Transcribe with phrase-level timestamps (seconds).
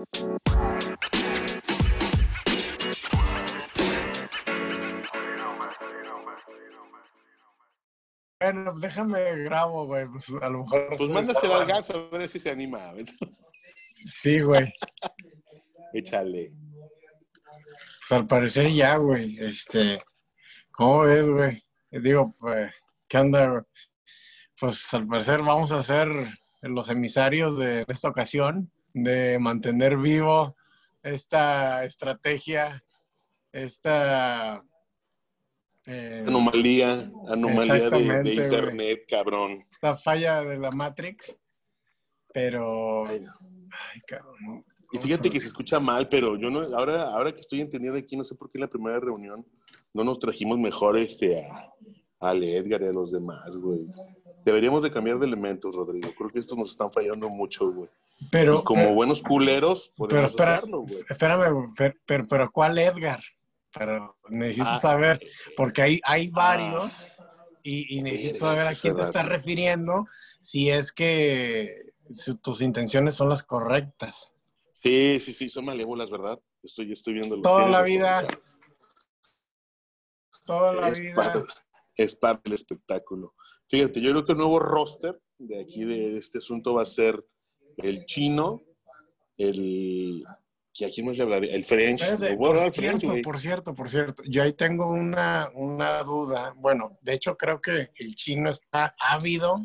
[0.00, 0.40] Bueno,
[8.70, 10.06] pues déjame grabo, güey.
[10.06, 10.86] Pues a lo mejor.
[10.96, 12.94] Pues mándaselo al ganso a ver si se anima.
[14.06, 14.72] Sí, güey.
[15.92, 16.54] Échale.
[18.08, 19.36] Pues al parecer ya, güey.
[19.38, 19.98] Este.
[20.70, 21.62] ¿Cómo ves, güey?
[21.90, 22.72] Digo, pues,
[23.06, 23.62] ¿qué onda, güey?
[24.58, 26.08] Pues al parecer vamos a ser
[26.62, 30.56] los emisarios de esta ocasión, de mantener vivo
[31.02, 32.84] esta estrategia,
[33.52, 34.62] esta
[35.86, 39.64] eh, Anomalía, anomalía de, internet, cabrón.
[39.70, 41.38] esta falla de la Matrix,
[42.32, 43.06] pero...
[43.06, 43.50] Ay, no.
[43.72, 44.64] Ay, cabrón.
[44.92, 48.16] Y fíjate que se escucha mal, pero yo no, ahora, ahora que estoy entendiendo aquí,
[48.16, 49.46] no sé por qué en la primera reunión
[49.92, 51.72] no nos trajimos mejor este a,
[52.20, 53.86] a Edgar y a los demás, güey.
[54.44, 56.08] Deberíamos de cambiar de elementos, Rodrigo.
[56.16, 57.88] Creo que estos nos están fallando mucho, güey.
[58.30, 60.56] Pero, Y como pero- buenos culeros, podemos espera.
[60.56, 61.04] hacerlo, güey.
[61.08, 63.22] espérame, pero, pero, pero ¿cuál Edgar?
[63.72, 64.78] Pero necesito Ah.
[64.80, 65.20] saber,
[65.56, 67.06] porque hay, hay varios
[67.62, 70.06] y, y necesito saber a quién te estás refiriendo
[70.40, 74.34] si es que si tus intenciones son las correctas.
[74.82, 76.38] Sí, sí, sí, son malévolas, ¿verdad?
[76.62, 78.26] Estoy, estoy viendo Toda la vida,
[80.44, 81.14] Toda la es, vida.
[81.14, 81.40] parte,
[81.96, 83.34] es parte del espectáculo.
[83.68, 87.24] Fíjate, yo creo que el nuevo roster de aquí de este asunto va a ser
[87.78, 88.62] el chino,
[89.36, 90.24] el...
[90.72, 91.54] ¿Y a quién más le hablaré?
[91.54, 92.00] El French.
[92.00, 96.54] Espérate, por cierto, por cierto, por cierto, yo ahí tengo una, una duda.
[96.56, 99.60] Bueno, de hecho creo que el chino está ávido,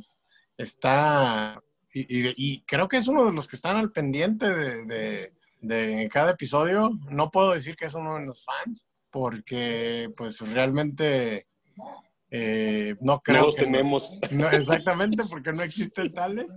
[0.57, 1.61] está,
[1.93, 5.33] y, y- y creo que es uno de los que están al pendiente de, de-
[5.61, 6.89] de cada episodio.
[7.09, 11.47] No puedo decir que es uno de los fans, porque pues realmente
[12.31, 14.19] eh, no creo No los que nos- tenemos.
[14.31, 16.47] no, exactamente, porque no existen tales.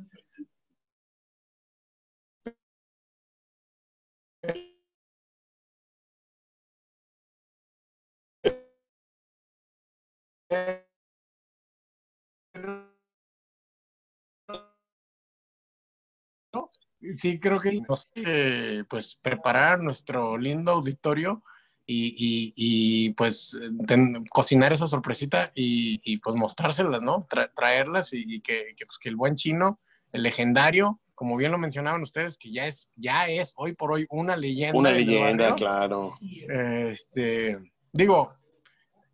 [17.15, 21.45] Sí, creo que nos, eh, pues preparar nuestro lindo auditorio
[21.87, 27.27] y, y- y, pues ten- cocinar esa sorpresita y, y, pues mostrárselas, ¿no?
[27.29, 29.79] Tra- traerlas y, y que, que, pues, que el buen chino,
[30.13, 34.07] el legendario, como bien lo mencionaban ustedes, que ya es, ya es hoy por hoy
[34.11, 34.77] una leyenda.
[34.77, 35.57] Una leyenda, barrio.
[35.57, 36.19] claro.
[36.21, 37.59] Este,
[37.93, 38.35] digo,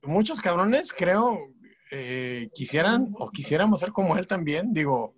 [0.06, 1.38] muchos cabrones, creo,
[1.90, 5.14] eh, quisieran o quisiéramos ser como él también, digo,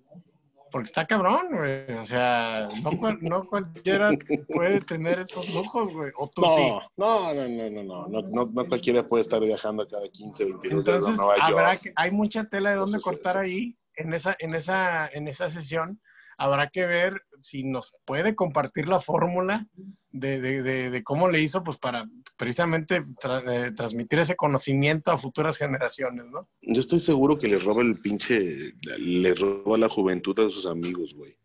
[0.70, 1.90] porque está cabrón, güey.
[1.96, 4.10] O sea, no, cual, no cualquiera
[4.48, 6.12] puede tener esos lujos, güey.
[6.16, 6.72] O tú no, sí.
[6.96, 10.74] No, no, no, no, no, no, no, no cualquiera puede estar viajando cada 15, 22
[10.74, 15.08] Entonces, días habrá Que, hay mucha tela de dónde cortar ahí en esa, en esa,
[15.08, 16.00] en esa sesión
[16.38, 19.66] Habrá que ver si nos puede compartir la fórmula
[20.10, 25.10] de, de- de- de cómo le hizo, pues para precisamente tra- eh, transmitir ese conocimiento
[25.10, 26.40] a futuras generaciones, ¿no?
[26.62, 31.14] Yo estoy seguro que les roba el pinche, les roba la juventud a sus amigos,
[31.14, 31.38] güey.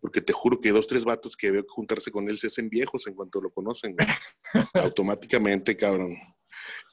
[0.00, 3.06] Porque te juro que dos, tres vatos que veo juntarse con él se hacen viejos
[3.06, 4.06] en cuanto lo conocen, güey.
[4.94, 6.16] Automáticamente, cabrón.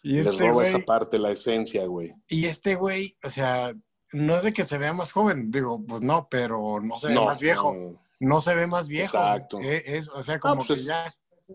[0.04, 2.14] Y Les este roba güey, esa parte, la esencia, güey.
[2.28, 3.74] y este güey, o sea,
[4.14, 7.14] no es de que se vea más joven, digo, pues no, pero no se ve
[7.16, 8.02] No, más viejo, no.
[8.20, 9.06] no se ve más viejo.
[9.18, 9.60] Exacto.
[9.62, 11.54] Eh, Es, o sea, como No, pues que es, ya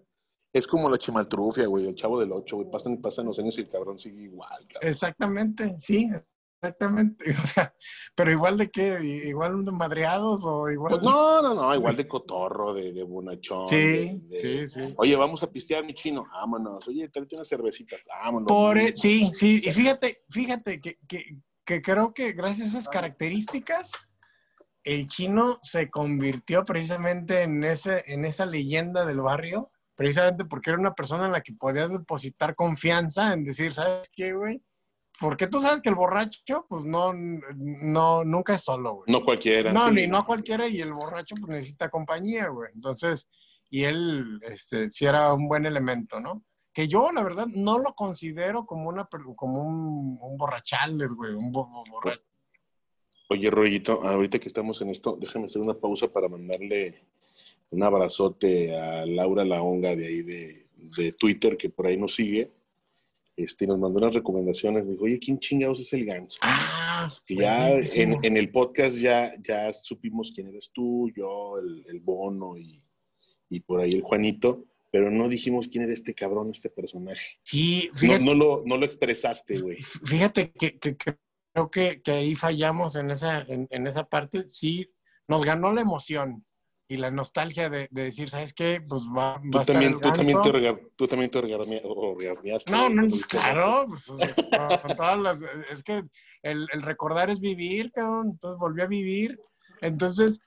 [0.53, 2.71] es como la chimaltrufia, güey, el chavo del ocho, güey.
[2.71, 4.89] Pasan pasan los años y el cabrón sigue igual, cabrón.
[4.91, 6.09] Exactamente, sí,
[6.63, 7.25] exactamente.
[7.45, 7.75] O sea,
[8.15, 10.93] pero igual de qué, igual de madreados o igual.
[10.93, 13.69] Pues no, no, no, igual de cotorro, de, de bonachón.
[13.69, 14.95] sí, de- de- sí, sí.
[14.97, 16.25] Oye, vamos a pistear, mi chino.
[16.33, 16.89] Vámonos.
[16.89, 18.07] Oye, tráete unas cervecitas.
[18.09, 18.47] Vámonos.
[18.49, 22.89] Por, e- sí, sí, y fíjate, fíjate que, que, que creo que gracias a esas
[22.89, 23.91] características,
[24.85, 30.79] el chino se convirtió precisamente en, ese, en esa leyenda del barrio, precisamente porque era
[30.79, 34.63] una persona en la que podías depositar confianza en decir, ¿sabes qué, güey?
[35.19, 39.13] Porque tú sabes que el borracho, pues no, no, nunca es solo, güey.
[39.13, 39.73] No cualquiera.
[39.73, 39.95] No, sí.
[39.95, 42.71] ni no cualquiera, y el borracho pues necesita compañía, güey.
[42.75, 43.29] Entonces,
[43.71, 46.45] y él, este, sí era un buen elemento, ¿no?
[46.77, 51.51] Que yo, la verdad, no lo considero como una, como un, un borrachales, güey, un
[51.51, 52.21] bo- bo- borracho.
[53.31, 57.03] Oye, Rollito, ahorita que estamos en esto, déjame hacer una pausa para mandarle
[57.71, 62.45] un abrazote a Laura Laonga de ahí de, de Twitter, que por ahí nos sigue.
[63.37, 64.85] Este, nos mandó unas recomendaciones.
[64.85, 66.39] Me dijo, oye, ¿quién chingados es el ganso?
[66.43, 71.85] Ah, Que ya en, en el podcast ya, ya supimos quién eres tú, yo, el,
[71.89, 72.83] el Bono y,
[73.49, 74.65] y por ahí el Juanito,
[74.97, 77.39] pero no dijimos quién era este cabrón, este personaje.
[77.43, 79.83] Sí, No, fíjate, no, lo, no lo expresaste, güey.
[79.83, 81.17] fíjate que, que- que
[81.53, 84.49] creo que, que ahí fallamos en esa, en, en esa parte.
[84.49, 84.89] Sí,
[85.29, 86.45] nos ganó la emoción.
[86.89, 88.81] y la nostalgia de, de decir, ¿sabes qué?
[88.81, 92.71] Pues va, va Tú a estar también, tú también te, orga- tú también te orgasmeaste.
[92.71, 94.05] No, no, pues, claro, pues,
[94.83, 95.39] con todas las-
[95.71, 96.05] es que
[96.43, 99.37] el, el recordar es vivir, cabrón, entonces volví a vivir,
[99.81, 100.41] entonces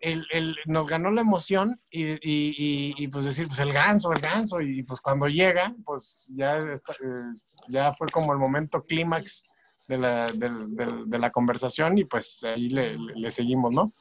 [0.00, 4.12] el, el- nos ganó la emoción y, y- y- y, pues decir, pues el ganso,
[4.12, 7.34] el ganso, y pues cuando llega, pues ya, está- eh,
[7.68, 9.44] ya fue como el momento clímax
[9.86, 13.92] de la, del- del- de la conversación y pues ahí le, le- le seguimos, ¿no?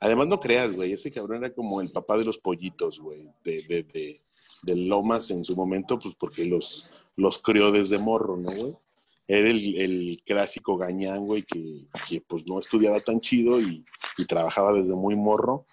[0.00, 3.62] Además, no creas, güey, ese cabrón era como el papá de los pollitos, güey, de,
[3.62, 4.20] de, de,
[4.62, 8.76] de Lomas en su momento, pues porque los, los crió desde morro, ¿no, güey?
[9.26, 13.84] Era el, el clásico gañán, güey, que, que, pues no estudiaba tan chido y,
[14.18, 15.66] y trabajaba desde muy morro.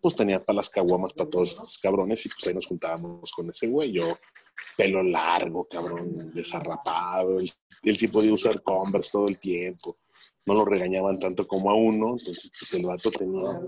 [0.00, 3.48] Pues tenía para las caguamas para todos estos cabrones y pues ahí nos juntábamos con
[3.50, 3.92] ese güey.
[3.92, 4.18] Yo,
[4.76, 7.38] pelo largo, cabrón, desarrapado.
[7.38, 7.52] Él,
[7.84, 9.96] él sí podía usar Converse todo el tiempo.
[10.46, 12.16] No lo regañaban tanto como a uno.
[12.18, 13.60] Entonces, pues el vato tenía,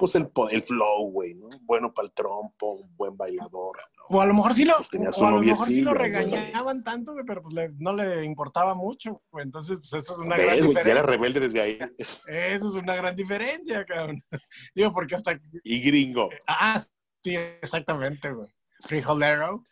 [0.00, 1.48] pues el, el flow, güey, ¿no?
[1.62, 3.76] Bueno para el trompo, un buen bailador.
[4.08, 5.94] O a lo mejor sí lo, Pues tenía su o a lo mejor sí lo
[5.94, 9.44] regañaban tanto, güey, pero pues le- no le importaba mucho, güey.
[9.44, 10.74] Entonces, pues eso es una gran ¿Ves, güey?
[10.74, 11.12] Ya era diferencia.
[11.16, 11.78] rebelde desde ahí.
[11.98, 14.22] Eso es una gran diferencia, cabrón.
[14.74, 15.40] Digo, porque hasta...
[15.62, 16.28] Y gringo.
[16.48, 16.82] Ah,
[17.22, 18.50] sí, exactamente, güey.
[18.86, 19.62] Frijolero.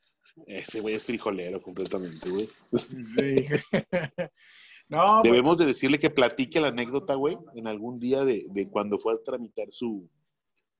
[0.46, 2.48] Ese güey es frijolero completamente, güey.
[2.72, 3.46] Sí.
[4.88, 5.30] no, güey.
[5.30, 9.14] Debemos de decirle que platique la anécdota, güey, en algún día de, de cuando fue
[9.14, 10.08] a tramitar su,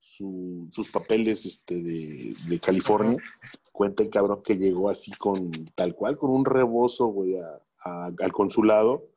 [0.01, 3.17] su- sus papeles este, de, de California.
[3.73, 8.07] Cuenta el cabrón que llegó así con tal cual, con un rebozo, güey, a- a-
[8.21, 9.09] al consulado.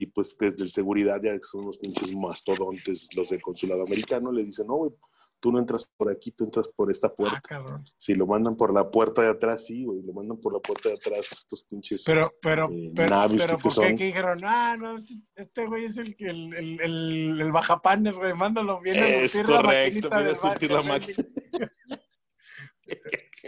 [0.00, 4.30] Y pues desde el seguridad, ya que son unos pinches mastodontes los del consulado americano,
[4.30, 4.92] le dicen, no, güey,
[5.40, 7.40] tú no entras por aquí, tú entras por esta Ah, puerta.
[7.42, 7.84] cabrón.
[7.96, 10.88] Si lo mandan por la puerta de atrás, sí, güey, lo mandan por la puerta
[10.88, 12.02] de atrás estos pinches...
[12.04, 14.38] Pero, pero, Eh, pero, pero que ¿por qué que dijeron?
[14.44, 18.80] Ah, no, este, este güey es el que el, el, el, el bajapanes, güey, mándalo
[18.80, 21.24] bien a Es surtir la correcto, maquinita la máquina.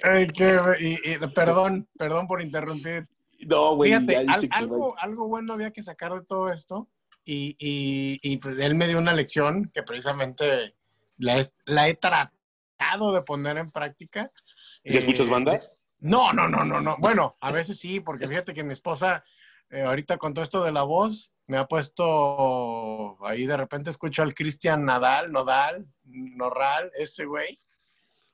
[0.02, 3.08] Ay, qué, güey, y- y- perdón, perdón por interrumpir.
[3.46, 6.88] No, güey, Fíjate, al- que algo, algo bueno había que sacar de todo esto
[7.24, 10.74] y, y, y, pues él me dio una lección que precisamente
[11.20, 14.30] la, he- la he tratado de poner en práctica.
[14.84, 15.60] ¿Ya escuchas Eh, banda?
[16.00, 16.96] No, no, no, no, no.
[16.98, 19.22] Bueno, a veces sí, porque fíjate que mi esposa,
[19.68, 24.22] eh, ahorita con todo esto de la voz, me ha puesto, ahí de repente escucho
[24.22, 27.60] al Cristian Nadal, Nodal, Norral, ese güey.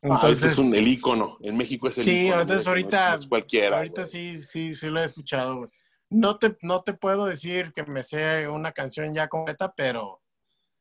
[0.02, 1.38] Ah, este es un, el ícono.
[1.40, 2.42] En México es el Sí, ícono.
[2.42, 3.76] entonces güey, ahorita- no es cualquiera.
[3.78, 4.12] ahorita güey.
[4.12, 5.56] sí, sí, sí lo he escuchado.
[5.56, 5.70] güey.
[6.10, 10.20] No te, no te puedo decir que me sé una canción ya completa, pero,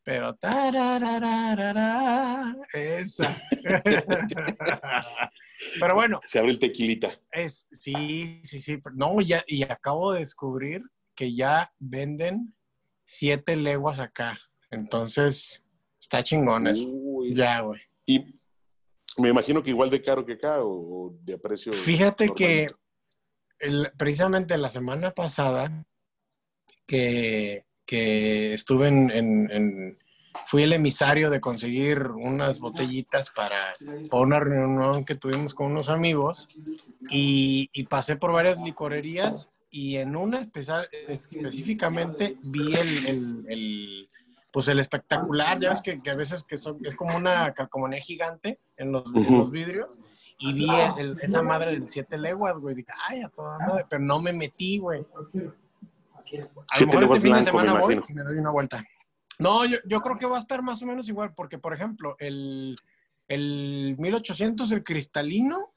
[0.05, 0.37] pero,
[2.73, 3.35] esa.
[5.79, 7.19] pero bueno, Se abre el tequilita.
[7.31, 8.79] es, sí, sí, sí.
[8.93, 10.83] No, ya, y acabo de descubrir
[11.15, 12.53] que ya venden
[13.05, 14.39] siete leguas acá.
[14.71, 15.63] Entonces,
[15.99, 16.87] está chingón eso.
[16.87, 17.33] Uy.
[17.35, 17.81] Ya, güey.
[18.05, 18.39] Y
[19.17, 20.69] me imagino que igual de caro que acá o,
[21.07, 21.73] o de precio.
[21.73, 22.67] Fíjate que
[23.59, 25.85] el- precisamente la semana pasada
[26.85, 29.97] que, que estuve en, en- en-
[30.47, 33.75] fui el emisario de conseguir unas botellitas para,
[34.09, 36.49] para una reunión que tuvimos con unos amigos
[37.09, 44.09] y, y pasé por varias licorerías y en una especial, específicamente vi el, el- el,
[44.51, 47.99] pues el espectacular, ya ves que, que a veces que son, es como una calcomanía
[47.99, 49.37] gigante en los, en Ujú.
[49.37, 49.99] los vidrios
[50.39, 53.85] y vi el- el- esa madre del siete leguas, güey, dije, ay, a toda madre,
[53.89, 55.05] pero no me metí, güey.
[56.33, 58.51] A lo Siete mejor este fin de blanco, me semana voy y me doy una
[58.51, 58.83] vuelta.
[59.39, 62.15] No, yo, yo creo que va a estar más o menos igual, porque, por ejemplo,
[62.19, 62.77] el,
[63.27, 65.73] el 1800, el cristalino,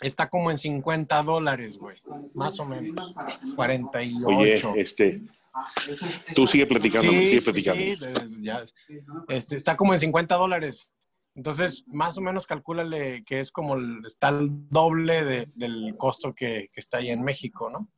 [0.00, 1.96] está como en 50 dólares, güey.
[2.34, 3.14] Más o menos.
[3.56, 4.26] 48.
[4.70, 5.22] Oye, este.
[6.34, 7.82] Tú sigue platicando, Sí, sigue sí, platicando.
[7.82, 8.64] sí, ya,
[9.28, 10.90] este, está como en 50 dólares.
[11.34, 16.34] Entonces, más o menos calcúlale que es como el, está el doble de- del costo
[16.34, 17.88] que, que está ahí en México, ¿no?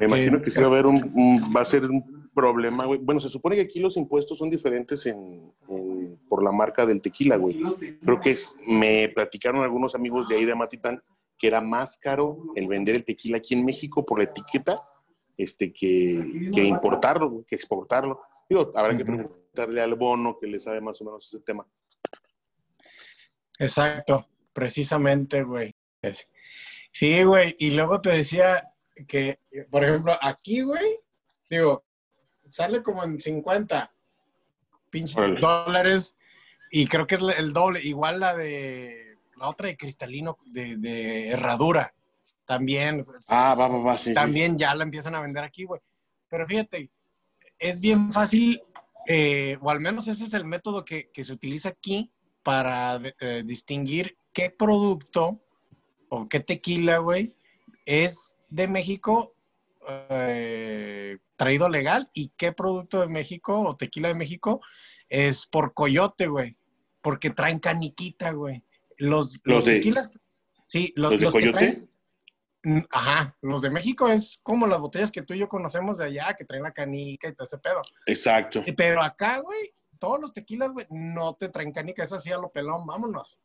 [0.00, 2.86] Me imagino que- que sí va a haber un, un- va a ser un problema,
[2.86, 2.98] güey.
[3.00, 7.00] Bueno, se supone que aquí los impuestos son diferentes en, en- por la marca del
[7.00, 7.60] tequila, güey.
[8.04, 11.00] Creo que es, me platicaron algunos amigos de ahí de Matitán
[11.38, 14.82] que era más caro el vender el tequila aquí en México por la etiqueta
[15.38, 18.20] este, que, que importarlo, que exportarlo.
[18.48, 21.66] Digo, habrá que preguntarle al bono que le sabe más o menos ese tema.
[23.58, 25.74] Exacto, precisamente, güey.
[26.92, 28.64] Sí, güey, y luego te decía
[29.06, 29.38] que,
[29.70, 30.98] por ejemplo, aquí, güey,
[31.48, 31.84] digo,
[32.48, 33.92] sale como en 50
[34.90, 35.40] pinches Órale.
[35.40, 36.16] dólares
[36.70, 41.28] y creo que es el doble, igual la de la otra de cristalino de, de
[41.28, 41.94] herradura,
[42.44, 44.14] también, pues, Ah, va, va, va, sí, sí.
[44.14, 45.80] también ya la empiezan a vender aquí, güey.
[46.28, 46.90] Pero fíjate,
[47.58, 48.60] es bien fácil,
[49.06, 53.42] eh, o al menos ese es el método que, que se utiliza aquí para eh,
[53.46, 55.40] distinguir qué producto
[56.08, 57.34] o qué tequila, güey,
[57.86, 59.34] es de México
[59.88, 64.60] eh, traído legal y qué producto de México o tequila de México
[65.08, 66.56] es por coyote, güey.
[67.02, 68.62] Porque traen caniquita, güey.
[68.98, 70.10] Los, Los de- tequilas.
[70.66, 71.58] Sí, los, ¿Los de coyote?
[71.58, 71.86] traen-
[72.62, 76.04] Mm, Ajá, los de México es como las botellas que tú y yo conocemos de
[76.04, 77.80] allá, que traen la canica y todo ese pedo.
[78.04, 78.62] Exacto.
[78.76, 82.50] Pero acá, güey, todos los tequilas, güey, no te traen canica, es así a lo
[82.50, 83.40] pelón, vámonos.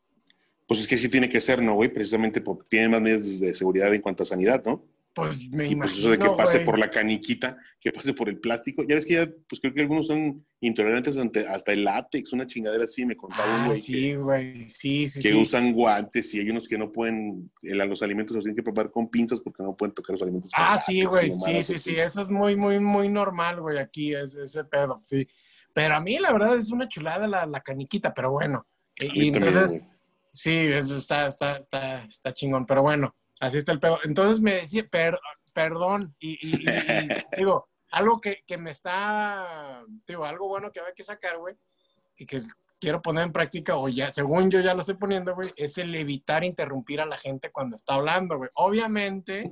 [0.67, 1.93] Pues es que sí tiene que ser, ¿no, güey?
[1.93, 4.83] Precisamente porque tienen más medidas de seguridad en cuanto a sanidad, ¿no?
[5.15, 5.79] Pues me imagino.
[5.83, 6.65] pues eso de que pase güey.
[6.65, 8.83] por la caniquita, que pase por el plástico.
[8.85, 12.45] Ya ves que ya, pues creo que algunos son intolerantes ante, hasta el látex, una
[12.45, 15.33] chingadera así, me contaba un Ah, que- sí, güey, sí, sí, que sí.
[15.35, 18.91] usan guantes y hay unos que no pueden, el- los alimentos los tienen que preparar
[18.91, 20.51] con pinzas porque no pueden tocar los alimentos.
[20.51, 21.73] con Ah, sí, látex güey, sí, sí, así.
[21.91, 25.25] sí, eso es muy, muy, muy normal, güey, aquí, es, ese pedo, sí.
[25.73, 28.67] Pero a mí, la verdad, es una chulada la, la caniquita, pero bueno.
[28.99, 29.81] Y, entonces,
[30.31, 33.99] sí, eso está, está, está, está chingón, pero bueno, así está el pedo.
[34.03, 35.19] Entonces me decía, per-
[35.53, 40.79] perdón, y, y- y- y, digo, algo que, que me está, digo, algo bueno que
[40.81, 41.55] hay que sacar, güey,
[42.17, 42.41] y que
[42.79, 45.95] quiero poner en práctica, o ya, según yo ya lo estoy poniendo, güey, es el
[45.95, 48.49] evitar interrumpir a la gente cuando está hablando, güey.
[48.55, 49.49] Obviamente,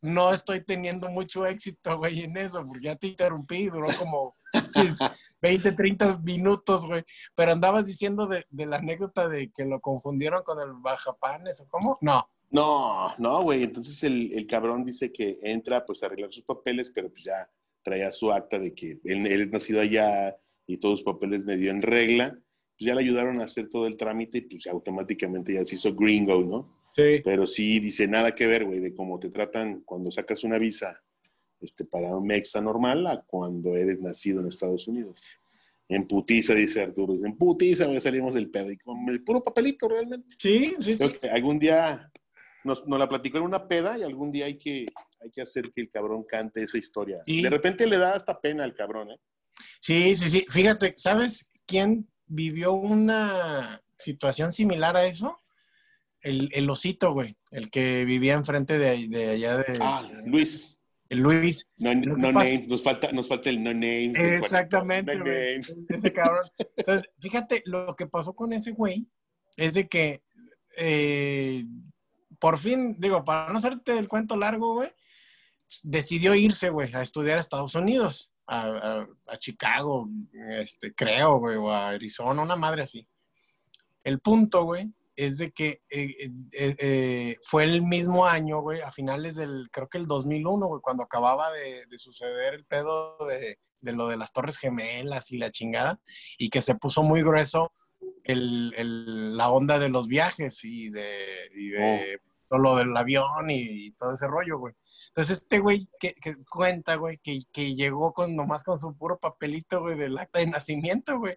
[0.00, 4.34] no estoy teniendo mucho éxito, güey, en eso, porque ya te interrumpí, duró como
[4.74, 4.98] pues,
[5.40, 7.04] 20, 30 minutos, güey.
[7.34, 11.68] Pero andabas diciendo de, de la anécdota de que lo confundieron con el bajapanes, ¿o
[11.68, 11.96] cómo?
[12.02, 12.28] No.
[12.54, 13.64] No, no, güey.
[13.64, 17.50] Entonces el, el cabrón dice que entra pues a arreglar sus papeles, pero pues ya
[17.82, 21.72] traía su acta de que él, él es nacido allá y todos sus papeles medio
[21.72, 22.30] en regla.
[22.30, 25.96] Pues ya le ayudaron a hacer todo el trámite y pues automáticamente ya se hizo
[25.96, 26.78] gringo, ¿no?
[26.94, 27.20] Sí.
[27.24, 31.02] Pero sí dice nada que ver, güey, de cómo te tratan cuando sacas una visa
[31.60, 35.26] este, para un mexa normal a cuando eres nacido en Estados Unidos.
[35.88, 37.14] En putiza, dice Arturo.
[37.26, 38.70] En putiza, güey, salimos del pedo.
[38.70, 40.36] Y con el puro papelito, realmente.
[40.38, 41.18] Sí, sí, Creo sí.
[41.20, 42.12] que algún día
[42.64, 44.86] nos, nos la platicó en una peda y algún día hay que,
[45.20, 47.22] hay que hacer que el cabrón cante esa historia.
[47.26, 49.18] Y- De repente le da hasta pena al cabrón, ¿eh?
[49.80, 50.46] Sí, sí, sí.
[50.48, 55.38] Fíjate, ¿sabes quién vivió una situación similar a eso?
[56.20, 57.36] El, el osito, güey.
[57.50, 59.78] El que vivía enfrente de, de allá de...
[59.80, 60.78] Ah, Luis.
[61.10, 61.68] el Luis.
[61.76, 62.66] No, name.
[62.66, 64.12] Nos falta, nos falta el no name.
[64.16, 65.76] Exactamente, No names.
[65.88, 66.46] Ese cabrón.
[66.76, 69.06] Entonces, fíjate, lo que pasó con ese güey
[69.56, 70.22] es de que
[70.76, 71.64] eh,
[72.44, 74.92] por fin, digo, para no hacerte el cuento largo, güey,
[75.82, 79.06] decidió irse, güey, a estudiar a Estados Unidos, a,
[79.38, 80.10] Chicago,
[80.50, 83.08] este, creo, güey, o a Arizona, una madre así.
[84.02, 88.92] El punto, güey, es de que eh, eh, eh, fue el mismo año, güey, a
[88.92, 93.58] finales del, creo que el 2001, güey, cuando acababa de, de suceder el pedo de,
[93.80, 95.98] lo de las Torres Gemelas y la chingada,
[96.36, 97.72] y que se puso muy grueso
[98.26, 104.14] la onda de los viajes y de, y de todo lo del avión y, todo
[104.14, 104.74] ese rollo, güey.
[105.08, 109.18] Entonces este güey que, que cuenta, güey, que, que llegó con nomás con su puro
[109.18, 111.36] papelito, güey, del acta de nacimiento, güey.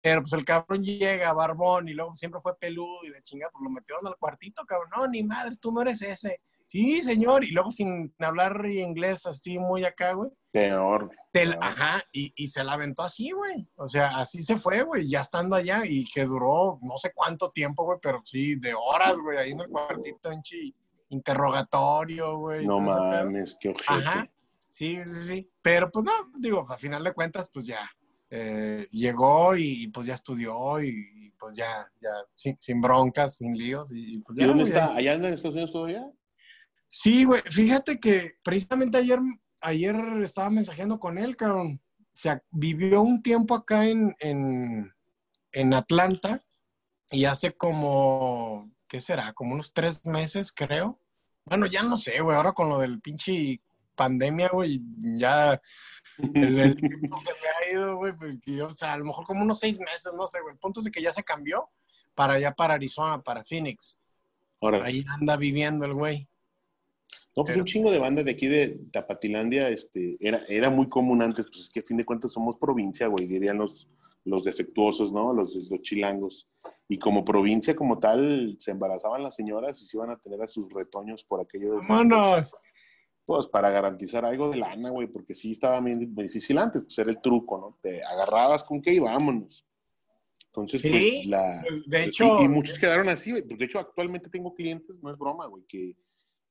[0.00, 3.62] Pero pues el cabrón llega, barbón, y luego siempre fue peludo y de chingada, pues
[3.64, 4.90] lo metieron al cuartito, cabrón.
[4.94, 6.42] No, ni madre, tú no eres ese.
[6.66, 7.44] Sí, señor.
[7.44, 10.30] Y luego sin hablar inglés así muy acá, güey.
[10.50, 11.10] Peor.
[11.60, 13.66] Ajá, y, y se la aventó así, güey.
[13.74, 17.50] O sea, así se fue, güey, ya estando allá y que duró no sé cuánto
[17.50, 20.72] tiempo, güey, pero sí, de horas, güey, ahí en el cuartito, en chi,
[21.08, 22.62] interrogatorio, güey.
[22.62, 23.84] y No mames, qué ojete.
[23.88, 24.30] Ajá,
[24.70, 25.50] sí, sí, sí.
[25.60, 27.90] Pero pues no, digo, a final de cuentas, pues ya
[28.30, 33.54] eh, llegó y, pues ya estudió y, y, pues ya, ya, sin, sin broncas, sin
[33.54, 33.90] líos.
[33.92, 34.94] ¿Y, pues, ¿Y ya, dónde güey, está?
[34.94, 36.10] ¿Allá anda en Estados Unidos todavía?
[36.96, 39.18] Sí, güey, fíjate que precisamente ayer,
[39.60, 41.80] ayer estaba mensajeando con él, cabrón.
[42.00, 44.94] O sea, vivió un tiempo acá en, en,
[45.50, 46.40] en Atlanta
[47.10, 49.32] y hace como, ¿qué será?
[49.32, 51.00] Como unos tres meses, creo.
[51.44, 53.60] Bueno, ya no sé, güey, ahora con lo del pinche
[53.96, 54.80] pandemia, güey,
[55.18, 55.60] ya
[56.18, 59.42] el, el tiempo se me ha ido, güey, porque o sea, a lo mejor como
[59.42, 60.52] unos seis meses, no sé, güey.
[60.52, 61.68] El punto es de que ya se cambió
[62.14, 63.98] para allá, para Arizona, para Phoenix.
[64.60, 66.28] Ahora, Ahí anda viviendo el güey.
[67.36, 70.88] No, pues pero- un chingo de banda de aquí de Tapatilandia, este, era, era muy
[70.88, 73.88] común antes, pues es que a fin de cuentas somos provincia, güey, dirían los,
[74.24, 75.32] los defectuosos, ¿no?
[75.32, 76.48] Los, los chilangos.
[76.88, 80.48] Y como provincia como tal, se embarazaban las señoras y se iban a tener a
[80.48, 81.78] sus retoños por aquello de...
[81.78, 82.52] ¡Vámonos!
[83.26, 86.98] Pues para garantizar algo de lana, güey, porque sí estaba bien muy difícil antes, pues
[86.98, 87.78] era el truco, ¿no?
[87.80, 89.66] Te agarrabas con que y vámonos.
[90.46, 91.62] Entonces, Sí, pues la...
[91.66, 93.42] Pues, de hecho, y, y muchos quedaron así, güey.
[93.42, 95.96] Pues, de hecho, actualmente tengo clientes, no es broma, güey, que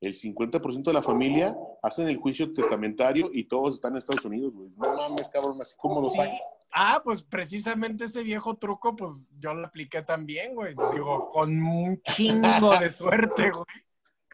[0.06, 4.52] el 50% de la familia hacen el juicio testamentario y todos están en Estados Unidos,
[4.54, 4.70] güey.
[4.76, 6.36] No mames, cabrón, así como lo sacan.
[6.72, 10.74] Ah, pues precisamente ese viejo truco, pues yo lo apliqué también, güey.
[10.92, 13.64] Digo, con un chingo de suerte, güey.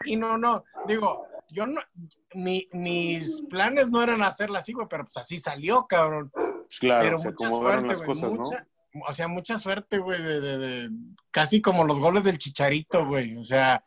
[0.06, 1.82] Y no, no, digo, yo no,
[2.34, 6.30] mis planes no eran hacerla así, güey, pero pues así salió, cabrón.
[6.32, 9.04] Pues claro, pero o sea, como suerte, las cosas, mucha, ¿no?
[9.06, 10.90] O sea, mucha suerte, güey, de, de, de,
[11.30, 13.36] casi como los goles del Chicharito, güey.
[13.36, 13.84] O sea,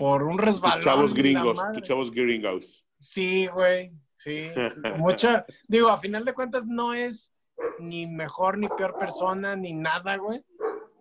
[0.00, 0.80] por un resbalón.
[0.80, 2.88] chavos gringos, chavos gringos.
[2.98, 4.48] Sí, güey, sí.
[4.96, 7.30] Mucha, digo, a final de cuentas no es
[7.78, 10.42] ni mejor ni peor persona ni nada, güey.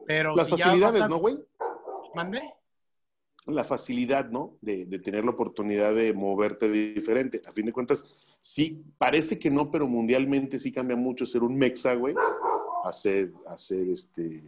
[0.05, 1.39] Pero las facilidades, ¿no, güey?
[2.13, 2.41] ¿Mande?
[3.45, 4.57] La facilidad, ¿no?
[4.59, 7.41] De, de, tener la oportunidad de moverte diferente.
[7.47, 8.03] A fin de cuentas,
[8.41, 12.15] sí, parece que no, pero mundialmente sí cambia mucho ser un mexa, güey,
[12.83, 14.43] a ser, a ser este,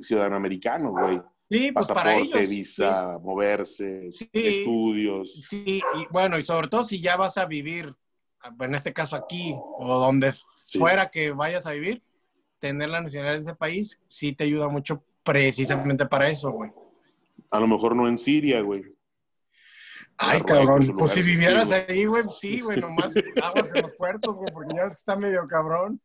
[0.00, 1.22] ciudadano americano, güey.
[1.52, 2.48] Sí, pues para ellos.
[2.48, 5.46] visa, moverse, estudios.
[5.48, 7.94] Sí, y bueno, y sobre todo si ya vas a vivir,
[8.58, 10.32] en este caso aquí, o donde
[10.78, 12.02] fuera que vayas a vivir,
[12.58, 16.70] tener la nacionalidad de ese país sí te ayuda mucho precisamente para eso, güey.
[17.50, 18.84] A lo mejor no en Siria, güey.
[20.16, 24.52] Ay, cabrón, pues si vivieras ahí, güey, sí, güey, nomás aguas en los puertos, güey,
[24.54, 26.00] porque ya ves que está medio cabrón.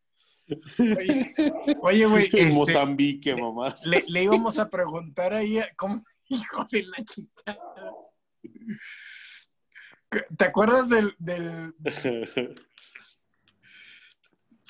[1.82, 2.30] Oye, güey.
[2.34, 3.76] En este, Mozambique, mamá.
[3.86, 7.58] Le, le, íbamos a preguntar ahí, ¿cómo, hijo de la chica?
[10.38, 11.74] ¿Te acuerdas del, del,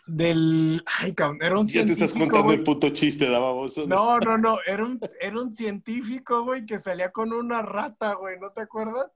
[0.07, 0.83] del.
[0.99, 1.99] Ay, cabrón, era un ya científico.
[1.99, 3.77] Ya te estás contando el puto chiste, daba vos.
[3.87, 4.57] No, no, no.
[4.65, 8.39] Era un, era un científico, güey, que salía con una rata, güey.
[8.39, 9.11] ¿No te acuerdas?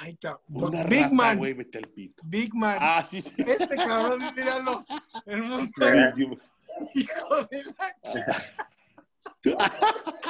[0.00, 0.42] Ay, cabrón.
[0.48, 1.38] Una Big rata, Man.
[1.38, 2.22] Güey, vete al pito.
[2.26, 2.78] Big Man.
[2.80, 3.34] Ah, sí, sí.
[3.38, 4.84] Este cabrón, míralo.
[5.26, 5.70] El mundo.
[6.94, 7.96] Hijo de la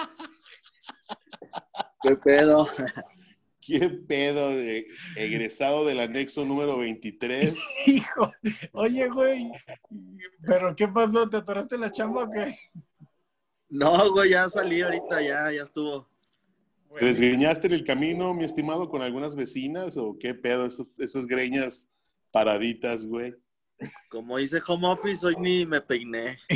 [2.03, 2.69] ¿Qué pedo?
[3.61, 7.87] ¿Qué pedo de egresado del anexo número 23?
[7.87, 8.33] Hijo,
[8.73, 9.53] oye, güey,
[10.45, 11.29] ¿pero qué pasó?
[11.29, 12.59] ¿Te atoraste la chamba o qué?
[13.69, 16.12] No, güey, ya salí ahorita, ya, ya estuvo.
[16.99, 20.64] ¿Te desgreñaste en el camino, mi estimado, con algunas vecinas o qué pedo?
[20.64, 21.88] Esos, esas greñas
[22.31, 23.35] paraditas, güey.
[24.09, 26.38] Como hice home office, hoy ni me peiné.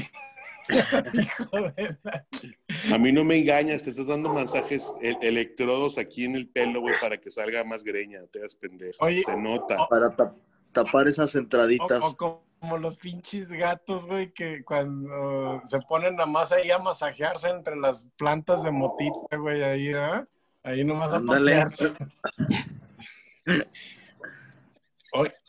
[2.92, 6.94] A mí no me engañas, te estás dando masajes electrodos aquí en el pelo, güey,
[7.00, 9.06] para que salga más greña, te das pendejo.
[9.06, 9.86] Se nota.
[9.88, 10.34] para
[10.72, 12.02] tapar esas entraditas.
[12.02, 17.48] O, como los pinches gatos, güey, que cuando se ponen nada más ahí a masajearse
[17.48, 20.24] entre las plantas de motita, güey, ahí, ¿eh?
[20.66, 21.92] Ahí nomás a pasearse.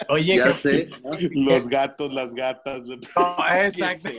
[0.09, 0.89] Oye, ya sé.
[1.31, 2.85] Los gatos, las gatas.
[2.85, 2.95] No,
[3.63, 4.11] exacto.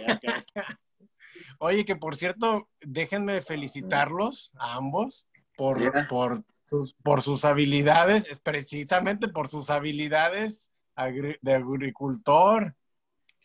[1.61, 9.29] Oye, que por cierto, déjenme felicitarlos a ambos por, por, sus, por sus habilidades, precisamente
[9.29, 12.75] por sus habilidades de agricultor.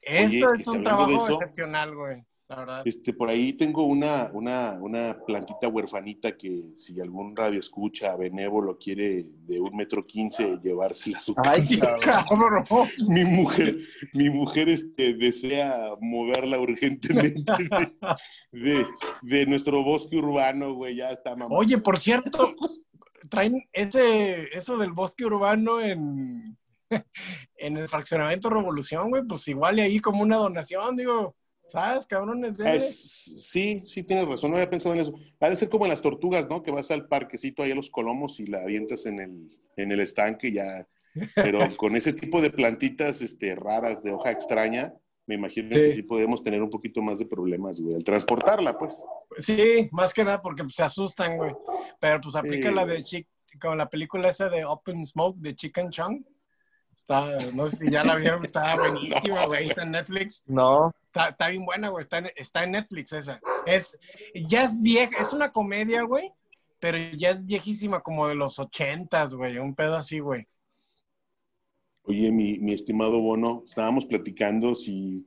[0.02, 2.26] Esto es un trabajo excepcional, güey.
[2.86, 8.78] Este, por ahí tengo una, una, una plantita huerfanita que si algún radio escucha benévolo
[8.78, 11.96] quiere de un metro quince llevársela a su casa.
[12.02, 12.66] cabrón.
[13.08, 13.78] Mi mujer,
[14.14, 17.54] mi mujer este, desea moverla urgentemente
[18.52, 18.86] de,
[19.22, 21.56] de, nuestro bosque urbano, güey, ya está mamá.
[21.56, 22.56] Oye, por cierto,
[23.30, 26.58] traen ese, eso del bosque urbano en,
[27.58, 31.36] en el fraccionamiento Revolución, güey, pues igual y ahí como una donación, digo
[31.74, 32.56] ¿Sabes, cabrones?
[32.56, 32.80] De...
[32.80, 35.16] sí, sí tienes razón, no había pensado en eso.
[35.42, 36.62] Va a ser como en las tortugas, ¿no?
[36.62, 40.00] Que vas al parquecito ahí a los colomos y la avientas en el, en el
[40.00, 40.88] estanque ya.
[41.34, 44.94] Pero con ese tipo de plantitas este, raras de hoja extraña,
[45.26, 49.04] me imagino que sí podemos tener un poquito más de problemas, güey, al transportarla, pues.
[49.40, 51.56] Sí, más que nada porque pues, se asustan, güey.
[52.00, 53.28] Pero pues aplica la de Chick,
[53.60, 56.24] como la película esa de Open Smoke de Chicken Chong.
[56.96, 60.44] Está, no sé si ya la vieron, está buenísima, güey, está en Netflix.
[60.46, 60.92] No.
[61.14, 62.04] Está, bien buena, güey.
[62.04, 63.40] Está en, está en Netflix esa.
[63.66, 64.00] Es,
[64.34, 66.32] ya es vieja, es una comedia, güey,
[66.80, 69.58] pero ya es viejísima, como de los ochentas, güey.
[69.58, 70.48] Un pedo así, güey.
[72.04, 75.26] Oye, mi, mi estimado Bono, estábamos platicando si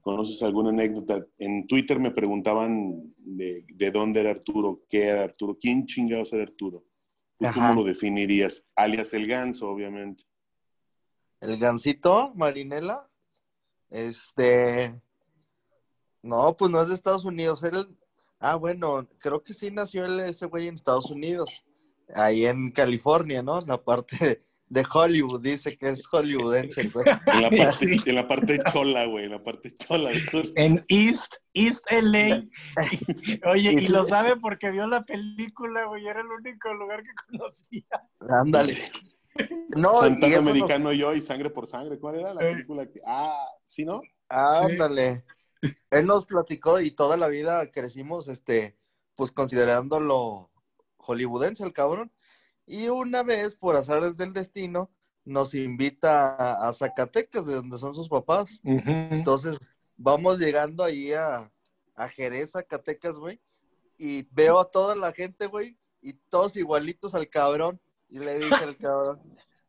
[0.00, 1.24] conoces alguna anécdota.
[1.38, 6.42] En Twitter me preguntaban de, de dónde era Arturo, qué era Arturo, quién chingados era
[6.42, 6.84] Arturo.
[7.38, 8.66] cómo lo definirías?
[8.74, 10.24] Alias el ganso, obviamente.
[11.40, 13.08] El gansito, Marinela.
[13.90, 15.00] Este,
[16.22, 17.62] no, pues no es de Estados Unidos.
[17.64, 17.86] Era
[18.40, 21.64] Ah, bueno, creo que sí nació ese güey en Estados Unidos,
[22.14, 23.58] ahí en California, ¿no?
[23.62, 27.04] La parte de Hollywood, dice que es hollywoodense, güey.
[27.26, 28.00] En la parte, Sí.
[28.06, 30.12] en la parte chola, güey, en la parte chola.
[30.54, 32.44] En East, East LA.
[33.50, 36.06] Oye, y lo sabe porque vio la película, güey.
[36.06, 37.82] Era el único lugar que conocía.
[38.28, 38.78] Ándale.
[39.76, 41.98] No, y Santana nos- Americano yo y Sangre por Sangre.
[41.98, 42.86] ¿Cuál era la película?
[42.86, 44.00] que- Ah, ¿sí, no?
[44.28, 45.24] Ándale.
[45.90, 48.76] Él nos platicó y toda la vida crecimos, este,
[49.16, 50.50] pues considerándolo
[50.98, 52.12] hollywoodense el cabrón.
[52.66, 54.90] Y una vez, por azares del destino,
[55.24, 58.60] nos invita a, a Zacatecas, de donde son sus papás.
[58.64, 61.50] Entonces, vamos llegando ahí a,
[61.94, 63.40] a Jerez, Zacatecas, güey.
[63.96, 67.80] Y veo a toda la gente, güey, y todos igualitos al cabrón.
[68.10, 69.20] Y le dije al cabrón,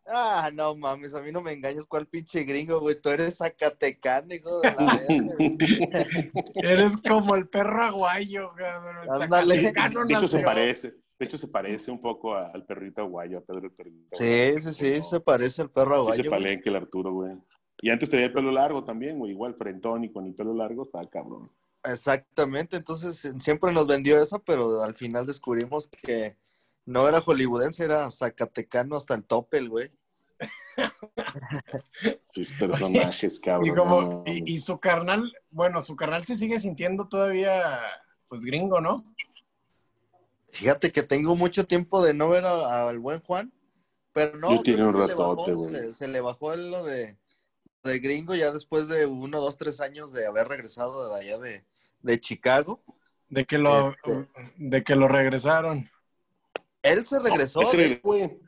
[0.07, 2.99] ah, no mames, a mí no me engañas, ¿cuál pinche gringo, güey?
[2.99, 4.75] Tú eres zacatecano, hijo de la
[5.07, 5.57] verga, güey".
[6.55, 9.03] Eres como el perro aguayo, cabrón.
[9.15, 9.55] El Ándale.
[9.63, 10.93] Zacatecano De hecho, se parece.
[11.19, 14.15] De hecho, se parece un poco a- al perrito aguayo, a Pedro el perrito.
[14.15, 16.23] Sí, sí, sí, se parece al perro Sí, aguayo.
[16.23, 16.41] se güey.
[16.41, 17.35] palenque el Arturo, güey.
[17.81, 19.31] Y antes tenía el pelo largo también, güey.
[19.33, 21.51] Igual frentón y con el pelo largo, estaba cabrón.
[21.83, 26.35] Exactamente, entonces siempre nos vendió esa, pero al final descubrimos que
[26.89, 29.91] no era hollywoodense, era zacatecano hasta el tope, el güey.
[32.33, 33.67] Sus personajes, cabrón.
[33.67, 37.79] Y, como, y, y su carnal, bueno, su carnal se sigue sintiendo todavía,
[38.27, 39.05] pues gringo, ¿no?
[40.51, 43.51] Fíjate que tengo mucho tiempo de no ver a- al buen Juan,
[44.13, 45.69] pero no, Yo tiene un se le bajó- ratote, güey.
[45.71, 47.17] Se, se le bajó el lo de,
[47.83, 51.65] de gringo ya después de uno, dos, tres años de haber regresado de allá de,
[52.01, 52.81] de Chicago.
[53.27, 54.27] De que lo, Este.
[54.57, 55.87] de que lo regresaron.
[56.83, 57.61] Él se regresó.
[57.61, 58.39] Ese güey.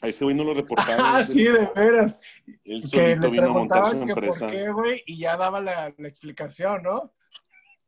[0.00, 1.04] A ese güey no lo reportaron.
[1.04, 2.16] Ah, sí, de veras.
[2.64, 4.46] Él Que solito le vino a montar su preguntaban que empresa.
[4.46, 7.12] por qué, güey, y ya daba la, la explicación, ¿no?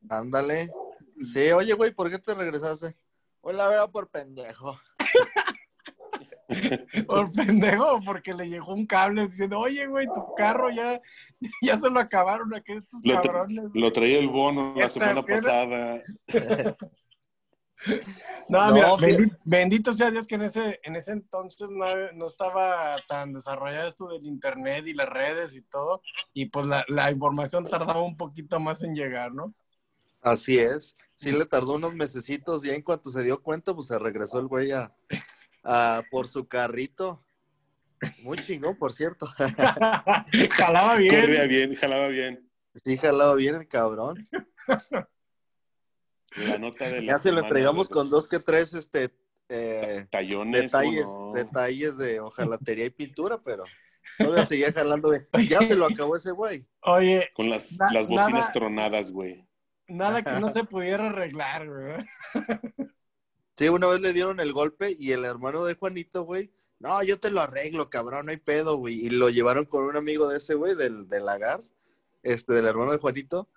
[0.09, 0.69] Ándale.
[1.21, 2.95] Sí, oye, güey, ¿por qué te regresaste?
[3.39, 4.79] Pues la verdad, por pendejo.
[7.07, 10.99] Por pendejo, porque le llegó un cable diciendo, oye, güey, tu carro ya,
[11.61, 13.63] ya se lo acabaron aquí estos Lo, tra- cabrones.
[13.73, 16.01] lo traía el bono la semana pasada.
[18.49, 22.11] No, No, mira, fí- bendi- bendito sea Dios que en ese, en ese entonces no,
[22.13, 26.01] no estaba tan desarrollado esto del internet y las redes y todo,
[26.33, 29.53] y pues la, la información tardaba un poquito más en llegar, ¿no?
[30.21, 30.95] Así es.
[31.15, 34.47] Sí le tardó unos mesecitos y en cuanto se dio cuenta, pues se regresó el
[34.47, 34.91] güey a,
[35.63, 37.23] a- por su carrito.
[38.23, 39.27] Muy chingón, por cierto.
[40.57, 41.15] Jalaba bien.
[41.21, 42.49] Corría bien, jalaba bien.
[42.73, 44.27] Sí, jalaba bien el cabrón.
[46.35, 49.09] La nota de la Ya se lo entregamos los con dos que tres este
[49.49, 50.63] eh, tallones.
[50.63, 53.63] detalles, detalles de hojalatería y pintura, pero
[54.17, 55.11] todavía seguía jalando.
[55.49, 56.65] Ya se lo acabó ese güey.
[56.83, 59.45] Oye, Con las, Na- las bocinas nada- tronadas, güey.
[59.87, 62.05] nada que no se pudiera arreglar, ¿verdad?
[63.57, 67.19] Sí, una vez le dieron el golpe y el hermano de Juanito, güey, no, yo
[67.19, 68.95] te lo arreglo, cabrón, no hay pedo, güey.
[69.05, 71.61] Y lo llevaron con un amigo de ese, güey, del, del lagar,
[72.23, 73.49] este, del hermano de Juanito.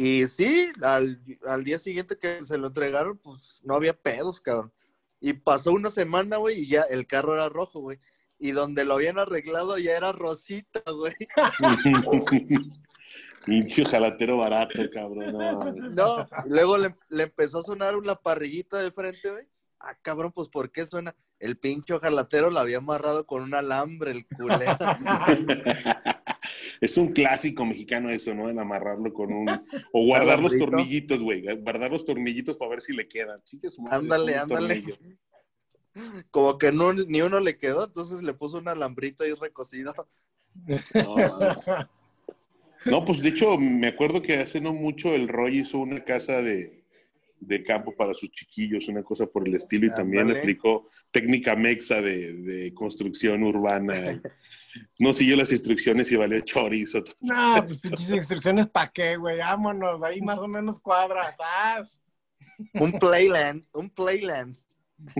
[0.00, 4.72] Y sí, al, al día siguiente que se lo entregaron, pues no había pedos, cabrón.
[5.20, 7.98] Y pasó una semana, güey, y ya el carro era rojo, güey.
[8.38, 11.16] Y donde lo habían arreglado ya era rosita, güey.
[13.44, 15.36] Pinche jalatero barato, cabrón.
[15.96, 19.48] no luego le, le empezó a sonar una parrillita de frente, güey.
[19.80, 21.16] Ah, cabrón, pues ¿por qué suena?
[21.40, 24.78] El pincho jalatero la había amarrado con un alambre, el culero.
[26.80, 28.48] es un clásico mexicano eso, ¿no?
[28.48, 29.46] El amarrarlo con un...
[29.92, 31.42] O guardar los tornillitos, güey.
[31.42, 33.40] Guardar los tornillitos para ver si le quedan.
[33.90, 34.84] Ándale, ándale.
[36.30, 39.92] Como que no, ni uno le quedó, entonces le puso un alambrito ahí recocido.
[40.94, 41.16] No.
[42.84, 46.40] No, pues de hecho, me acuerdo que hace no mucho el Roy hizo una casa
[46.42, 46.77] de,
[47.40, 50.40] de campo para sus chiquillos, una cosa por el estilo, y también Ándale.
[50.40, 54.20] aplicó técnica mexa de, de construcción urbana.
[54.98, 57.02] No siguió las instrucciones y valió chorizo.
[57.20, 59.38] No, pues pinches instrucciones para qué, güey.
[59.38, 61.36] Vámonos, ahí más o menos cuadras.
[61.42, 61.82] ¡Ah!
[62.74, 64.56] Un playland, un playland.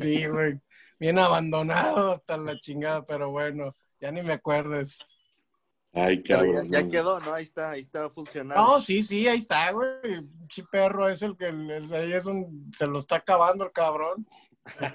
[0.01, 0.61] Sí, güey.
[1.01, 4.99] Bien abandonado hasta la chingada, pero bueno, ya ni me acuerdes.
[5.93, 6.71] Ay, ya, cabrón.
[6.71, 7.33] ya quedó, ¿no?
[7.35, 8.63] Ahí está, ahí está funcionando.
[8.63, 9.91] No, sí, sí, ahí está, güey.
[10.39, 13.73] Pinche perro es el que el- el- ahí es un, se lo está acabando el
[13.73, 14.27] cabrón.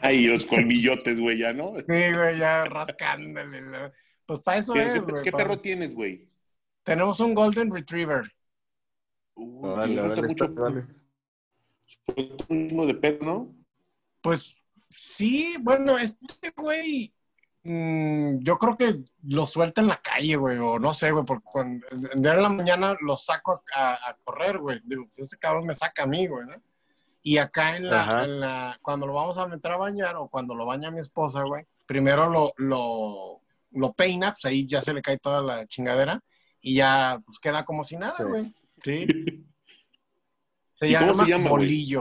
[0.01, 1.73] Ay, los colmillotes, güey, ya, ¿no?
[1.75, 3.91] Sí, güey, ya rascándole.
[4.25, 5.23] Pues para eso ¿Qué, es, qué- güey.
[5.23, 6.29] qué perro tienes, güey?
[6.83, 8.31] Tenemos un Golden Retriever.
[9.35, 10.53] Falta órale, está- mucho-
[12.05, 13.55] falta un de perro, ¿no?
[14.21, 17.13] Pues sí, bueno, este güey,
[17.63, 21.45] mm, yo creo que lo suelta en la calle, güey, o no sé, güey, porque
[21.45, 24.79] cuando en día de la mañana lo saco a, a- a correr, güey.
[24.83, 26.55] Digo, pues ese cabrón me saca a mí, güey, ¿no?
[27.21, 30.55] Y acá en la, en la, cuando lo vamos a meter a bañar o cuando
[30.55, 35.01] lo baña mi esposa, güey, primero lo, lo, lo peina, pues ahí ya se le
[35.01, 36.21] cae toda la chingadera
[36.59, 38.23] y ya pues queda como si nada, Sí.
[38.23, 38.53] güey.
[38.83, 39.07] Sí.
[40.75, 41.95] Se ¿Y llama, cómo se llama, güey?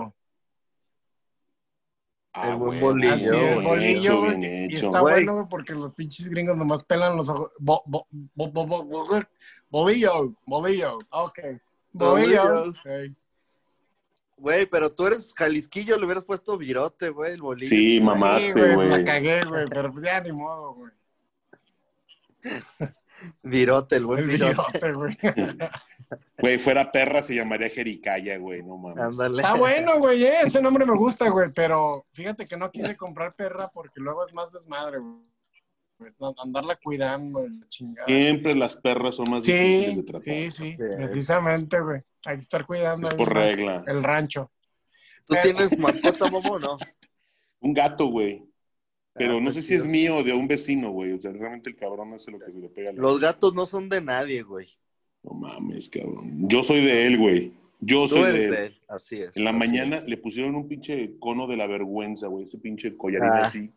[2.34, 2.50] Bolillo.
[2.50, 4.86] El buen bolillo, Así bien bolillo, hecho, bien Y hecho.
[4.86, 5.14] está Güey.
[5.14, 7.50] bueno, güey, porque los pinches gringos nomás pelan los ojos.
[7.58, 9.22] Bo- bo- bo- bo- bo- bo-
[9.70, 10.98] bolillo, bolillo.
[11.10, 11.38] Ok.
[11.92, 12.42] Bolillo.
[12.42, 12.70] Bolillo.
[12.70, 13.16] Ok.
[14.38, 17.68] Güey, pero tú eres jalisquillo, le hubieras puesto virote, güey, el bolillo.
[17.68, 18.88] Sí, mamaste, güey, güey.
[18.88, 20.90] La cagué, güey, pero pues ya ni modo, güey.
[23.42, 24.54] Virote, el buen virote.
[24.80, 25.16] virote, güey.
[26.38, 29.02] Güey, fuera perra se llamaría Jericaya, güey, no mames.
[29.02, 29.42] Ándale.
[29.42, 33.34] Está bueno, güey, eh, ese nombre me gusta, güey, pero fíjate que no quise comprar
[33.34, 35.22] perra porque luego es más desmadre, güey.
[35.96, 38.06] Pues, Andarla cuidando, la chingada.
[38.06, 40.22] Siempre las perras son más Sí, difíciles de tratar.
[40.22, 42.02] sí, sí, precisamente, güey.
[42.26, 43.82] Hay que estar cuidando Es por regla.
[43.86, 44.50] el rancho.
[45.26, 46.76] ¿Tú tienes mascota, Momo, o no?
[47.60, 48.44] Un gato, güey.
[49.14, 51.12] Pero Ah, no sé si es mío o de un vecino, güey.
[51.12, 53.54] O sea, realmente el cabrón hace lo que se le pega a la- Los gatos
[53.54, 54.68] no son de nadie, güey.
[55.22, 56.48] No mames, cabrón.
[56.48, 57.52] Yo soy de él, güey.
[57.84, 58.50] Yo Tú soy de eres él.
[58.52, 58.80] de él.
[58.88, 59.36] Así es.
[59.36, 62.44] En la mañana le pusieron un pinche cono de la vergüenza, güey.
[62.44, 63.46] Ese pinche collarín Ah.
[63.46, 63.70] así.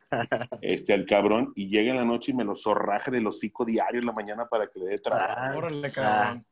[0.62, 1.52] Este, al cabrón.
[1.56, 4.48] Y llega en la noche y me lo zorraje del hocico diario en la mañana
[4.48, 5.34] para que le dé trabajo.
[5.36, 5.54] Ah.
[5.58, 6.46] Órale, cabrón.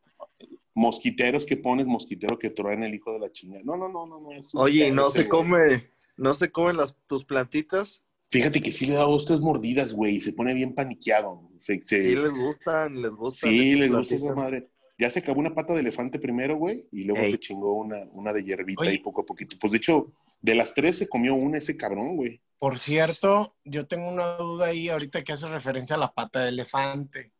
[0.76, 3.62] Mosquiteros que pones, mosquitero que truena el hijo de la chingada.
[3.64, 4.20] No, no, no, no.
[4.20, 8.04] no Oye, ¿y no se come, no se comen las, tus plantitas?
[8.30, 10.16] Fíjate que sí le da dos, tres mordidas, güey.
[10.16, 11.50] Y se pone bien paniqueado.
[11.60, 13.50] Se- se- Sí, les gustan, les gustan.
[13.52, 14.70] Sí, les gusta esa madre.
[14.98, 17.32] Ya se acabó una pata de elefante primero, güey, y luego Ey.
[17.32, 18.94] se chingó una, una de hierbita Oye.
[18.94, 19.56] y poco a poquito.
[19.60, 22.42] Pues de hecho, de las tres se comió una ese cabrón, güey.
[22.60, 26.50] Por cierto, yo tengo una duda ahí ahorita que hace referencia a la pata de
[26.50, 27.32] elefante.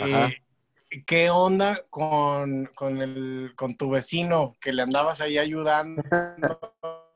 [0.00, 0.28] Ajá.
[0.28, 6.02] Eh, ¿Qué onda con, con, el, con tu vecino que le andabas ahí ayudando?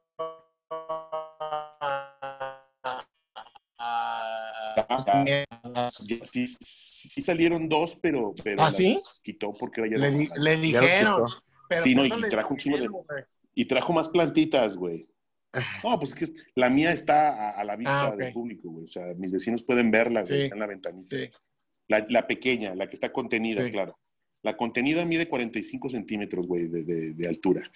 [5.90, 8.94] sí, sí- sí salieron dos, pero, pero ¿Ah, sí?
[8.94, 11.28] las quitó porque ya Le, di- le dijeron.
[11.68, 12.88] pero Sí, no, y trajo un chingo de-.
[13.54, 15.08] Y trajo más plantitas, güey.
[15.82, 18.68] No, pues es que es- la mía está a, a la vista Ah, del público,
[18.70, 18.84] güey.
[18.84, 20.36] O sea, mis vecinos pueden verla, güey.
[20.40, 20.42] Sí.
[20.44, 21.16] Está en la ventanita.
[21.16, 21.30] Sí.
[21.88, 23.70] La, la pequeña, la que está contenida, Sí.
[23.70, 23.98] claro.
[24.42, 27.70] La contenida mide 45 centímetros, güey, de, de- de altura.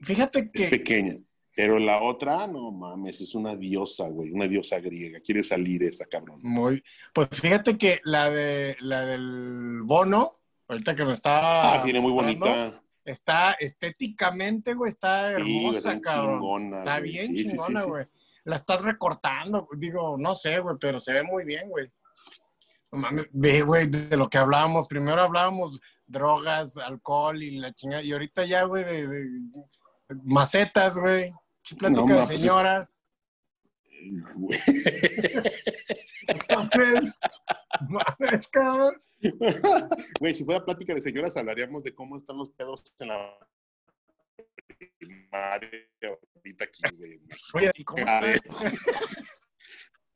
[0.00, 1.16] Fíjate Es que pequeña.
[1.56, 4.30] Pero la otra, no mames, es una diosa, güey.
[4.30, 5.20] Una diosa griega.
[5.20, 6.38] Quiere salir esa cabrón.
[6.42, 10.38] muy, pues fíjate que la de la del bono,
[10.68, 12.82] ahorita que me está Ah, tiene muy bonita.
[13.04, 16.34] está estéticamente, güey, está Sí, hermosa, está bien cabrón.
[16.40, 17.12] chingona, está güey.
[17.12, 17.88] bien Sí, sí, sí, chingona, sí.
[17.88, 18.06] güey.
[18.44, 21.90] La estás recortando, digo, no sé, güey, pero se ve muy bien, güey.
[22.92, 24.86] No mames, ve, güey, de lo que hablábamos.
[24.86, 28.02] Primero hablábamos drogas, alcohol y la chingada.
[28.02, 29.40] Y ahorita ya, güey, de, de
[30.22, 31.32] macetas, güey.
[31.74, 32.90] Plática No, de ma, pues es- señora.
[34.34, 34.58] Güey.
[37.88, 39.02] Mames, cabrón.
[40.20, 43.36] Güey, si fuera plática de señoras, hablaríamos de cómo están los pedos en la
[44.98, 45.70] primaria
[46.34, 47.20] ahorita aquí, güey.
[47.54, 48.04] Oye, ¿y cómo?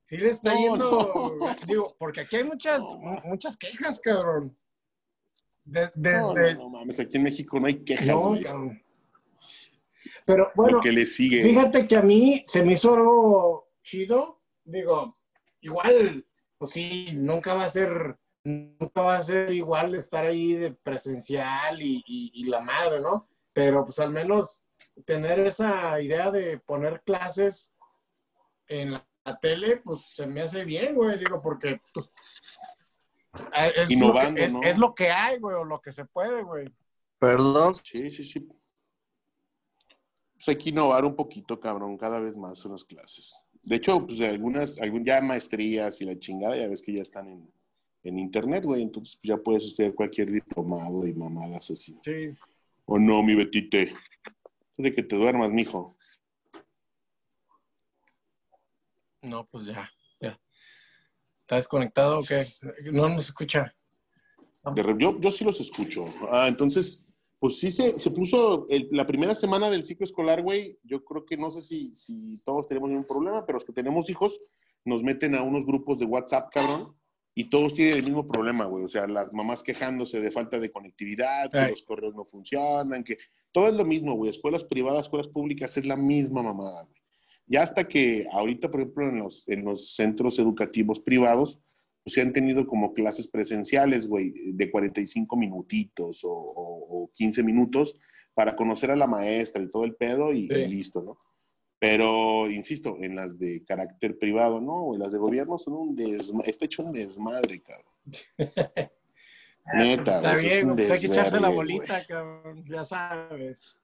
[0.07, 1.67] Sí le está No, yendo, no.
[1.67, 3.21] digo, porque aquí hay muchas, No.
[3.25, 4.57] muchas quejas, cabrón.
[5.65, 8.43] De- No, desde, no, no mames, aquí en México no hay quejas, güey.
[8.43, 8.83] cabrón.
[10.35, 11.43] Pero bueno, Lo que le sigue.
[11.43, 14.41] fíjate que a mí se me hizo algo chido.
[14.65, 15.19] Digo,
[15.61, 16.27] igual,
[16.59, 21.81] pues sí, nunca va a ser, nunca va a ser igual estar ahí de presencial
[21.83, 23.29] y, y- y la madre, ¿no?
[23.53, 24.63] Pero pues al menos
[25.05, 27.73] tener esa idea de poner clases
[28.69, 32.13] en la, la tele, pues se me hace bien, güey, digo, porque pues
[33.77, 34.63] es, Innovando, lo que, es- ¿no?
[34.63, 36.69] es lo que hay, güey, o lo que se puede, güey.
[37.19, 38.49] Perdón, Sí, sí, sí.
[40.41, 43.45] Pues hay que innovar un poquito, cabrón, cada vez más en las clases.
[43.63, 47.03] De hecho, pues de algunas, algún, ya maestrías y la chingada, ya ves que ya
[47.03, 47.53] están en,
[48.05, 48.81] en internet, güey.
[48.81, 51.95] Entonces pues, ya puedes estudiar cualquier diplomado y mamadas así.
[52.03, 52.31] Sí.
[52.87, 53.95] ¿O no, mi Betite?
[54.79, 55.95] De que te duermas, mijo.
[59.21, 59.91] No, pues ya,
[60.23, 60.41] ya.
[61.43, 62.43] ¿Está desconectado o qué?
[62.91, 63.75] No nos escucha.
[64.99, 66.07] Yo, yo sí los escucho.
[66.33, 67.07] Ah, entonces,
[67.41, 70.79] pues sí se, se puso el- la primera semana del ciclo escolar, güey.
[70.85, 74.09] Yo creo que no sé si, si todos tenemos un problema, pero los que tenemos
[74.11, 74.41] hijos
[74.85, 76.95] nos meten a unos grupos de WhatsApp, cabrón,
[77.35, 78.85] y todos tienen el mismo problema, güey.
[78.85, 81.71] O sea, las mamás quejándose de falta de conectividad, que Ay.
[81.71, 83.17] los correos no funcionan, que
[83.53, 84.31] todo es lo mismo, güey.
[84.31, 87.01] Escuelas privadas, escuelas públicas, es la misma mamada, güey.
[87.47, 91.59] Ya hasta que ahorita, por ejemplo, en los, en los centros educativos privados,
[92.11, 97.97] se han tenido como clases presenciales, güey, de 45 minutitos o, o- o 15 minutos
[98.35, 100.55] para conocer a la maestra y todo el pedo y, Sí.
[100.55, 101.19] y listo, ¿no?
[101.79, 106.51] Pero, insisto, en las de carácter privado, no, en las de gobierno son un desmadre,
[106.51, 107.95] está hecho un desmadre, cabrón.
[109.75, 112.65] Neta, Está bien, pues hay que echarse la bolita, cabrón.
[112.69, 113.75] Ya sabes.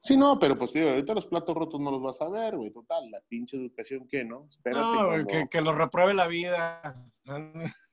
[0.00, 2.70] Sí, no, pero pues tío, ahorita los platos rotos no los vas a ver, güey,
[2.70, 4.46] total, la pinche educación, ¿qué, no?
[4.50, 4.80] Espérate.
[4.84, 6.94] No, cuando- que, que lo repruebe la vida.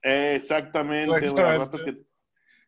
[0.04, 1.78] Exactamente, Exactamente.
[1.86, 2.04] que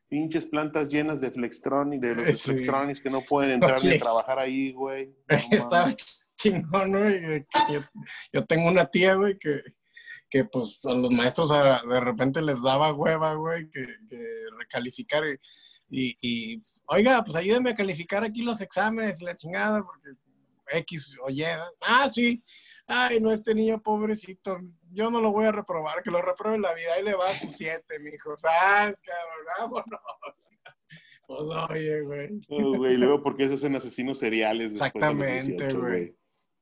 [0.08, 2.52] pinches plantas llenas de Flextron y de los Sí.
[2.52, 3.98] Flextronics que no pueden entrar ni Oye.
[3.98, 5.16] a trabajar ahí, güey.
[5.52, 5.92] No Estaba
[6.36, 6.94] chingón,
[7.72, 7.80] Yo,
[8.32, 9.62] yo tengo una tía, güey, que,
[10.30, 14.24] que pues a los maestros a- de repente les daba hueva, güey, que, que
[14.60, 15.24] recalificar.
[15.90, 20.10] Y, y, y, oiga, pues ayúdame a calificar aquí los exámenes, la chingada, porque
[20.80, 21.44] X o Y.
[21.82, 22.44] Ah, sí.
[22.86, 24.60] Ay, no, este niño pobrecito,
[24.94, 26.94] yo no lo voy a reprobar, que lo repruebe la vida.
[26.96, 28.38] Ahí le va a sus siete, mijo.
[28.38, 29.46] ¡Sas, cabrón!
[29.60, 30.02] ¡Vámonos!
[31.26, 32.30] Pues oye, güey.
[32.50, 36.16] No, güey, luego porque se hacen asesinos seriales después de los Exactamente, 18, güey.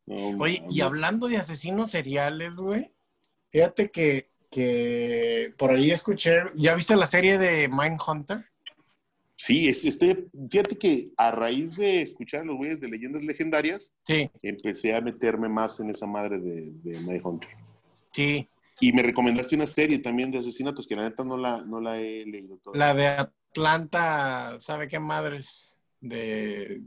[0.05, 0.31] güey.
[0.33, 2.91] No Oye, y hablando de asesinos seriales, güey,
[3.49, 8.45] fíjate que, que por ahí escuché, ¿ya viste la serie de Mindhunter?
[9.35, 13.91] Sí, es- estoy, fíjate que a raíz de escuchar a los güeyes de leyendas legendarias,
[14.05, 17.49] Sí, empecé a meterme más en esa madre de, de Mindhunter.
[18.13, 18.47] Sí,
[18.79, 21.99] Y me recomendaste una serie también de asesinatos que la neta no la, no la
[21.99, 22.77] he leído toda.
[22.77, 25.77] la de Atlanta, ¿sabe qué madres?
[25.99, 26.81] De,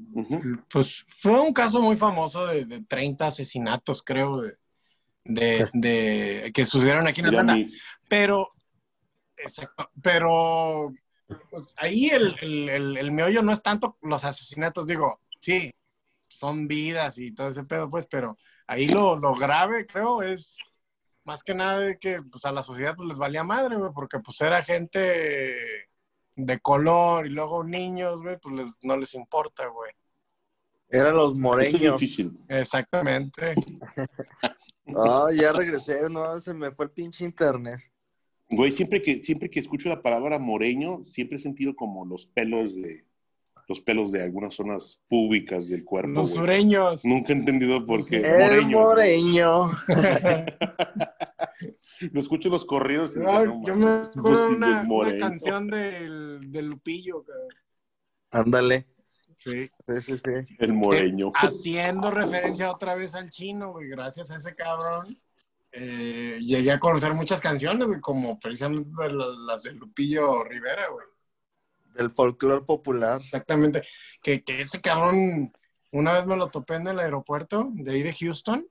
[0.68, 4.56] pues fue un caso muy famoso de, de 30 asesinatos, creo, de,
[5.24, 7.56] de, de- que sucedieron aquí en Atlanta.
[8.08, 8.50] Pero,
[9.36, 10.92] exacto, pero
[11.50, 15.72] pues, ahí el, el, el, el meollo no es tanto los asesinatos, digo, sí,
[16.28, 20.56] son vidas y todo ese pedo, pues, pero ahí lo, lo grave, creo, es
[21.24, 24.18] más que nada de que pues, a la sociedad pues, les valía madre, güey, porque
[24.20, 25.88] pues era gente
[26.36, 29.92] de color y luego niños, güey, pues les- no les importa, güey.
[30.90, 32.00] Eran los moreños.
[32.48, 33.54] Exactamente.
[34.96, 37.80] Ah, ya regresé, no, se me fue el pinche internet.
[38.50, 42.74] Güey, siempre que, siempre que escucho la palabra moreño, siempre he sentido como los pelos
[42.74, 43.06] de
[43.66, 46.38] los pelos de algunas zonas públicas del cuerpo, Los güey.
[46.38, 47.02] sureños.
[47.02, 48.16] Nunca he entendido por qué.
[48.18, 48.78] El Moreño.
[48.80, 49.70] moreño.
[52.12, 53.16] Lo escucho en los corridos.
[53.16, 57.48] No, no yo me acuerdo una, una canción del, del Lupillo, cabrón.
[58.30, 58.88] Ándale.
[59.38, 59.70] Sí.
[59.86, 60.56] Sí, sí, sí.
[60.58, 61.30] El moreño.
[61.34, 63.88] Haciendo referencia otra vez al chino, güey.
[63.88, 65.04] Gracias a ese cabrón.
[65.72, 71.06] eh, llegué a conocer muchas canciones, güey, como precisamente la- las de Lupillo Rivera, güey.
[71.94, 73.20] Del folclore popular.
[73.22, 73.82] Exactamente.
[74.22, 75.52] Que, que ese cabrón,
[75.92, 78.66] una vez me lo topé en el aeropuerto de ahí de Houston.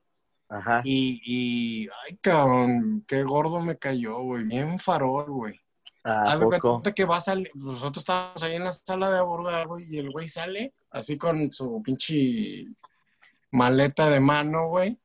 [0.48, 0.82] Ajá.
[0.84, 4.44] Y, y ay, cabrón, qué gordo me cayó, güey.
[4.44, 5.60] Bien farol, güey.
[6.04, 6.70] ¿A Haz de poco?
[6.72, 9.98] cuenta que va a salir, nosotros estábamos ahí en la sala de abordar, güey, y
[9.98, 12.66] el güey sale así con su pinche
[13.50, 14.98] maleta de mano, güey,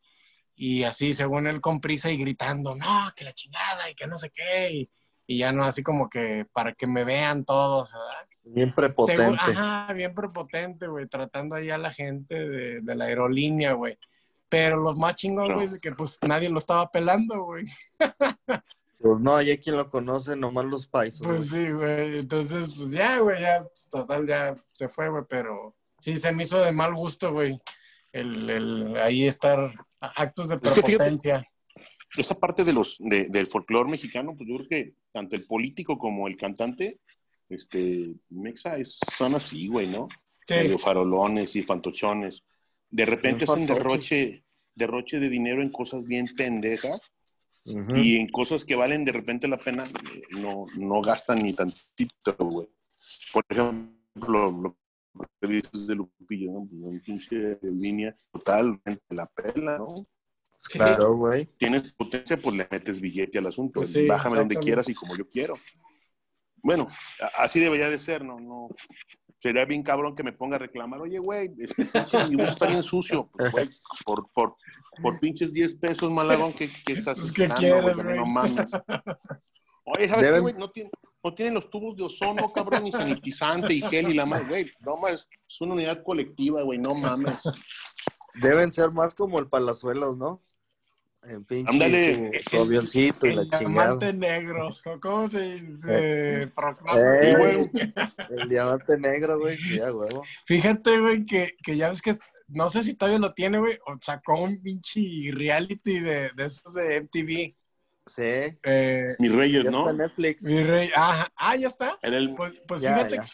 [0.56, 4.17] y así según él con prisa y gritando, no, que la chingada y que no
[4.17, 4.89] sé qué, y,
[5.25, 8.28] y ya no, así como que para que me vean todos, ¿verdad?
[8.43, 9.38] Bien Según- prepotente.
[9.39, 13.97] ajá, bien prepotente, güey, tratando ahí a la gente de, de la aerolínea, güey.
[14.50, 17.66] Pero los más chingones, güey, es que pues nadie lo estaba pelando, güey.
[19.02, 21.26] Pues no, hay quien lo conoce, nomás los paisos.
[21.26, 22.20] Pues sí, güey.
[22.20, 26.44] Entonces, pues ya, güey, ya, pues, total, ya se fue, güey, pero sí se me
[26.44, 27.62] hizo de mal gusto, güey,
[28.12, 31.48] el, el ahí estar a- actos de Es que fíjate- prepotencia.
[32.18, 35.98] Esa parte de los, de- del folclore mexicano, pues yo creo que tanto el político
[35.98, 37.00] como el cantante,
[37.48, 40.10] este, Mexa, es- son así, güey, ¿no?
[40.46, 42.44] Sí, Medio farolones y fantochones.
[42.89, 44.43] De repente hacen derroche,
[44.75, 46.99] derroche de dinero en cosas bien pendejas
[47.65, 52.36] y en cosas que valen de repente la pena, eh, no, no gastan ni tantito,
[52.39, 52.67] güey.
[53.32, 54.78] Por ejemplo, lo
[55.39, 56.67] que dices de Lupillo, ¿no?
[56.67, 60.08] Pues, Un pinche línea total, la pela, ¿no?
[60.63, 61.45] Claro, güey.
[61.58, 63.82] Tienes potencia, pues le metes billete al asunto.
[63.82, 65.56] Pues sí, Bájame donde quieras y como yo quiero.
[66.62, 66.88] Bueno,
[67.38, 68.39] así debería de ser, ¿no?
[68.39, 68.69] no
[69.39, 72.84] Sería bien cabrón que me ponga a reclamar, oye, güey, este pinche dibujo está bien
[72.84, 73.30] sucio.
[73.32, 73.69] Pues, güey,
[74.06, 74.56] por, por,
[75.02, 78.17] por pinches 10 pesos, malagón, ¿qué, qué estás Pues, ¿qué esperando, quieres, güey?
[78.17, 78.71] No mames.
[79.86, 80.54] Oye, ¿sabes qué, Deben- güey?
[80.56, 80.91] No, tienen-
[81.23, 84.71] no tienen los tubos de ozono, cabrón, ni sanitizante y gel y la madre, güey.
[84.82, 87.39] No mames, es una unidad colectiva, güey, no mames.
[88.36, 90.41] Deben ser más como el Palazuelos, ¿no?
[91.24, 92.40] En pinche Ándale.
[92.42, 93.96] su, su avioncito y la El chingada.
[93.98, 94.70] diamante negro,
[95.02, 97.00] ¿cómo se, se proclama?
[97.00, 97.70] Eh, güey?
[98.30, 99.58] El diamante negro, güey.
[99.58, 100.24] Sí, a huevo.
[100.46, 102.15] Fíjate, güey, que, que ya ves que,
[102.48, 105.02] no sé si todavía lo tiene, güey, o sacó un pinche
[105.34, 107.54] reality de, de esos de MTV.
[108.08, 108.58] Sí.
[108.63, 109.80] Eh, Mis reyes, Ya ¿no?
[109.82, 110.44] está en Netflix.
[110.46, 112.00] mi rey, ah, ah, ya está.
[112.02, 113.28] Era el, Pues, pues Ya, fíjate, ya.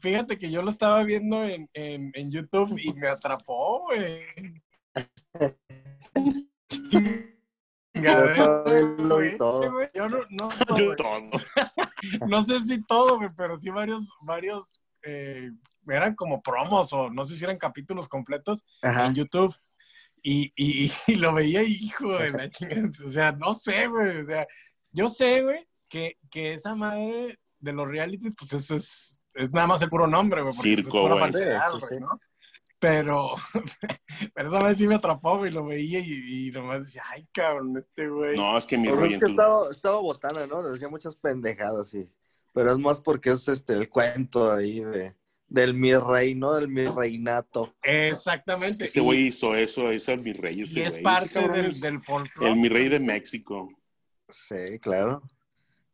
[0.00, 4.22] fíjate que yo lo estaba viendo en, en, en YouTube y me atrapó, güey.
[8.02, 8.34] Yo
[9.94, 10.96] Yo no, no, no, Yo güey.
[10.96, 11.20] todo.
[12.26, 15.52] No sé si todo, güey, pero sí varios, varios, eh,
[15.86, 19.06] eran como promos o no sé si eran capítulos completos Ajá.
[19.06, 19.54] en YouTube.
[20.22, 22.88] Y, y, y lo veía hijo de la chingada.
[23.06, 24.18] O sea, no sé, güey.
[24.18, 24.46] O sea,
[24.90, 29.68] yo sé, güey, que, que esa madre de los realities, pues eso es, es nada
[29.68, 30.52] más el puro nombre, güey.
[30.54, 31.32] porque Circo, güey.
[31.32, 32.00] Sí, sí.
[32.00, 32.18] ¿no?
[32.82, 33.34] Pero,
[34.34, 37.76] pero esa vez sí me atrapó, güey, lo veía y, y nomás decía, ay, cabrón,
[37.78, 38.36] este güey.
[38.36, 40.64] No, es que mi Pues rollo es que tu- estaba, estaba botana, ¿no?
[40.64, 42.08] Decía muchas pendejadas, sí.
[42.52, 45.14] Pero es más porque es este el cuento ahí de,
[45.46, 46.54] del mi rey, ¿no?
[46.54, 47.72] Del mi reinato.
[47.84, 48.82] Exactamente.
[48.86, 51.14] Ese y- güey hizo eso, ese es mi rey, y, ese es güey.
[51.14, 52.50] Ese parte del, es del folclore.
[52.50, 53.68] el mi rey de México.
[54.28, 55.22] Sí, claro.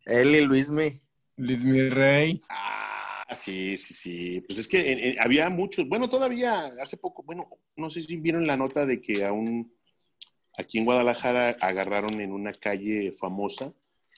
[0.06, 1.02] Él y Luismi.
[1.36, 2.40] Luis mi rey.
[2.48, 2.87] Ah,
[3.34, 4.40] sí, sí, sí.
[4.46, 8.16] Pues es que en- en- había muchos, bueno, todavía hace poco, bueno, no sé si
[8.16, 9.72] vieron la nota de que aún
[10.56, 13.72] aquí en Guadalajara agarraron en una calle famosa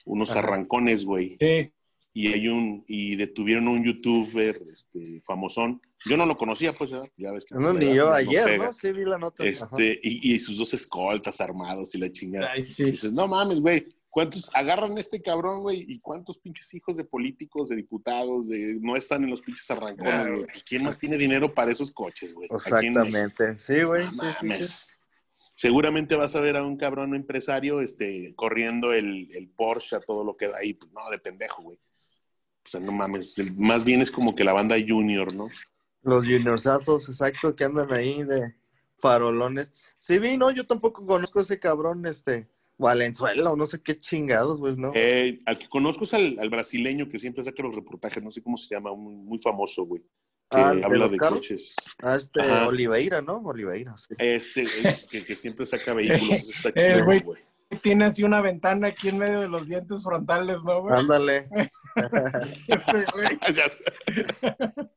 [0.07, 0.39] unos Ajá.
[0.41, 1.37] arrancones, güey.
[1.41, 1.71] Sí.
[2.13, 6.91] y hay un y detuvieron a un youtuber este famosón yo no lo conocía pues
[7.17, 8.67] ya ves que No, ni yo no ayer, pega.
[8.67, 8.73] ¿no?
[8.73, 9.45] Sí, vi la nota.
[9.45, 12.85] Este y, y sus dos escoltas armados y la chingada Ay, y sí.
[12.91, 17.05] dices no mames güey cuántos agarran a este cabrón güey y cuántos pinches hijos de
[17.05, 20.37] políticos de diputados de no están en los pinches arrancones Claro.
[20.39, 22.49] güey quién más tiene dinero para esos coches güey.
[22.53, 23.59] Exactamente.
[23.59, 24.05] Sí, güey.
[24.05, 24.47] No Sí, sí, sí.
[24.47, 24.97] mames.
[25.57, 30.25] Seguramente vas a ver a un cabrón empresario este, corriendo el, el Porsche a todo
[30.25, 30.73] lo que da ahí.
[30.75, 31.77] Pues no, de pendejo, güey.
[32.65, 33.39] O sea, no mames.
[33.39, 35.49] el- más bien es como que la banda junior, ¿no?
[36.03, 38.55] Los juniorsazos, exacto, que andan ahí de
[38.99, 39.71] farolones.
[39.99, 42.49] Sí, vi, no, yo tampoco conozco a ese cabrón, este,
[42.81, 44.93] Valenzuela o no sé qué chingados, güey, ¿no?
[44.95, 48.43] Eh, al que conozco es al, al brasileño que siempre saca los reportajes, no sé
[48.43, 50.03] cómo se llama, muy, muy famoso, güey.
[50.51, 51.77] Que Ah, ¿de habla de coches.
[52.03, 52.67] Ah, este, Ajá.
[52.67, 53.37] Oliveira, ¿no?
[53.39, 54.15] Oliveira, sí.
[54.19, 57.21] Ese, el que, que siempre saca vehículos, ese está Eh, chido, güey.
[57.21, 57.43] güey.
[57.83, 60.99] Tiene así una ventana aquí en medio de los dientes frontales, ¿no, güey?
[60.99, 61.49] Ándale.
[62.69, 64.91] Ya sé.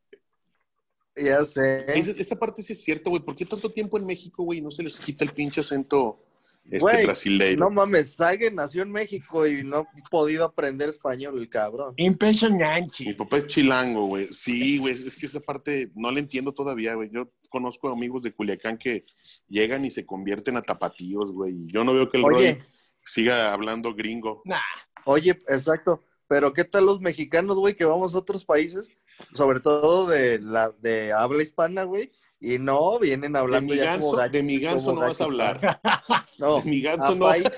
[1.16, 1.84] ya sé.
[1.98, 3.22] Esa, esa parte sí es cierto, güey.
[3.22, 4.60] ¿Por qué tanto tiempo en México, güey?
[4.60, 6.18] No se les quita el pinche acento
[6.64, 7.60] este Güey, brasileiro.
[7.60, 11.94] No mames, Sage nació en México y no ha podido aprender español, el cabrón.
[11.96, 13.14] Mi Impresionante.
[13.14, 14.28] papá es chilango, güey.
[14.32, 17.10] Sí, güey, es que esa parte no la entiendo todavía, güey.
[17.12, 19.04] Yo conozco amigos de Culiacán que
[19.48, 21.66] llegan y se convierten a tapatíos, güey.
[21.66, 22.54] Yo no veo que el Oye.
[22.54, 22.62] Roy
[23.04, 24.42] siga hablando gringo.
[24.44, 24.58] Nah,
[25.04, 26.02] Oye, exacto.
[26.26, 28.90] Pero ¿qué tal los mexicanos, güey, que vamos a otros países,
[29.34, 32.10] sobre todo de la de habla hispana, güey,
[32.40, 35.24] y no vienen De hablando mi ya como ganso, de mi ganso no vas a
[35.24, 35.80] hablar.
[36.38, 37.24] No, De mi ganso a no.
[37.26, 37.48] país-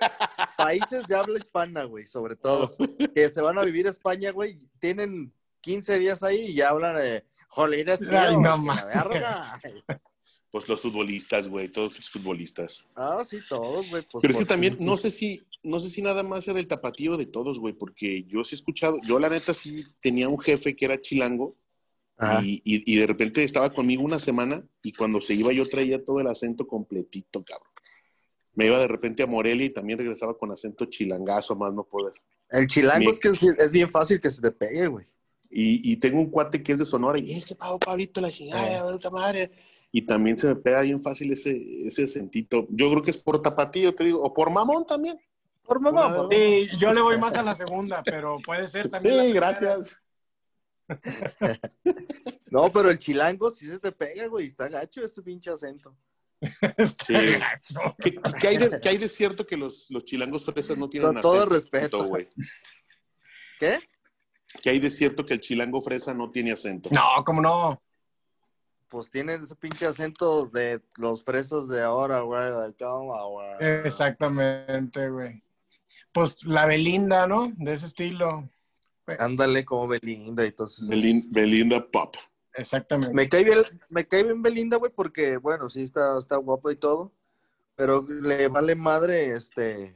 [0.56, 2.70] países de habla hispana, güey, sobre todo,
[3.14, 6.96] que se van a vivir a España, güey, tienen 15 días ahí y ya hablan
[6.96, 8.62] de jolines, tío, Ay, no.
[10.50, 12.84] Pues los futbolistas, güey, todos los futbolistas.
[12.94, 14.02] Ah, sí, todos, güey.
[14.10, 16.66] pues, Pero es que también, no sé si, no sé si nada más sea del
[16.68, 20.38] tapatío de todos, güey, porque yo sí he escuchado, yo la neta sí tenía un
[20.38, 21.56] jefe que era chilango.
[22.42, 26.02] Y, y- y de repente estaba conmigo una semana y cuando se iba yo traía
[26.04, 27.70] todo el acento completito, cabrón.
[28.54, 31.84] Me iba de repente a Morelia y también regresaba con acento chilangazo, a más no
[31.84, 32.14] poder.
[32.50, 35.06] El chilango Mi- es que es, es bien fácil que se te pegue, güey.
[35.50, 38.30] Y, y tengo un cuate que es de Sonora y, eh, qué pavo, Pablito, la
[38.32, 39.50] chingada, puta madre.
[39.92, 42.66] Y también se me pega bien fácil ese, ese acentito.
[42.70, 45.18] Yo creo que es por tapatío, te digo, o por mamón también.
[45.64, 49.14] Por por- sí, yo le voy más a la segunda, pero puede ser también.
[49.14, 49.34] Sí, primera.
[49.50, 49.96] gracias.
[52.50, 54.46] No, pero el chilango sí se te pega, güey.
[54.46, 55.96] Está gacho ese pinche acento.
[56.40, 57.12] Sí.
[57.12, 57.96] Gacho.
[57.98, 61.12] ¿Qué, qué hay, de, qué hay de cierto que los, los chilangos fresas no tienen
[61.12, 62.04] Con todo acento, respeto.
[62.06, 62.28] güey?
[63.58, 63.78] ¿Qué?
[64.62, 66.88] ¿Qué hay de cierto que el chilango fresa no tiene acento?
[66.92, 67.82] No, cómo no.
[68.88, 72.44] Pues tienen ese pinche acento de los fresos de ahora, güey.
[72.44, 73.82] De cama, güey.
[73.84, 75.42] Exactamente, güey.
[76.12, 77.52] Pues la Belinda, ¿no?
[77.56, 78.48] De ese estilo.
[79.18, 80.84] Ándale como Belinda y todo eso.
[80.86, 82.16] Belin- Belinda Pop.
[82.54, 83.14] Exactamente.
[83.14, 86.76] Me cae bien, me cae bien Belinda, güey, porque, bueno, sí está, está guapo y
[86.76, 87.12] todo,
[87.74, 89.94] pero le vale madre, este,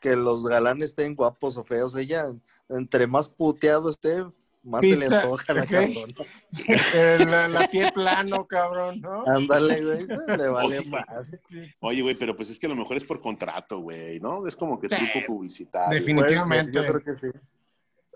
[0.00, 1.96] que los galanes estén guapos o feos.
[1.96, 2.26] Ella,
[2.68, 4.22] entre más puteado esté,
[4.62, 5.68] más se le antoja la ok.
[5.70, 6.14] cabrón.
[7.30, 9.24] La, la pie plano, cabrón, ¿no?
[9.26, 10.06] Ándale, güey,
[10.38, 10.88] le vale Oye.
[10.90, 11.40] madre.
[11.80, 14.46] Oye, güey, pero pues es que a lo mejor es por contrato, güey, ¿no?
[14.46, 14.94] Es como que Sí.
[14.96, 15.98] truco publicitario.
[15.98, 16.72] Defin- Definitivamente.
[16.72, 17.26] Ser, yo creo que sí.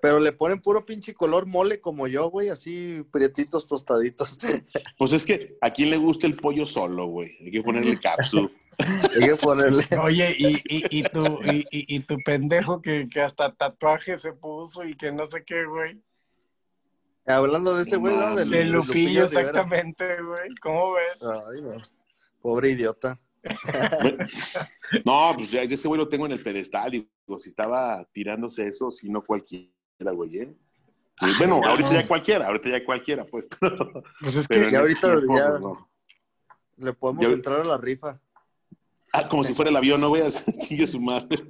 [0.01, 4.39] Pero le ponen puro pinche color mole como yo, güey, así prietitos tostaditos.
[4.99, 7.37] Pues es que a quién le gusta el pollo solo, güey.
[7.41, 8.51] Hay que ponerle cápsula.
[8.79, 9.87] Hay que ponerle.
[10.01, 14.33] Oye, y, y, y, tu, y, y, y tu pendejo que, que hasta tatuaje se
[14.33, 16.01] puso y que no sé qué, güey.
[17.27, 18.35] Hablando de ese güey, ¿no?
[18.35, 20.55] De del Lupillo, exactamente, güey.
[20.63, 21.23] ¿Cómo ves?
[21.23, 21.77] Ay, no.
[22.41, 23.21] Pobre idiota.
[25.05, 26.91] No, pues ya ese güey lo tengo en el pedestal.
[26.91, 29.71] Digo, si estaba tirándose eso, si no cualquiera,
[30.05, 30.55] güey, ¿eh?
[31.21, 31.69] Ay, bueno, no.
[31.69, 33.49] ahorita ya cualquiera, ahorita ya cualquiera, pues.
[34.21, 35.89] Pues es Pero que ya ahorita tiempo, ya- pues, no.
[36.77, 38.21] Le podemos Yo- entrar a la rifa.
[39.13, 41.45] Ah, como si fuera el avión, no veas, chingue su madre.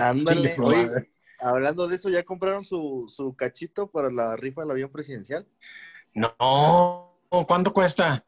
[0.00, 0.52] Ándale.
[0.62, 1.10] Oye,
[1.40, 5.46] hablando de eso, ¿ya compraron su, su cachito para la rifa del avión presidencial?
[6.12, 7.16] No,
[7.46, 8.24] ¿cuánto cuesta?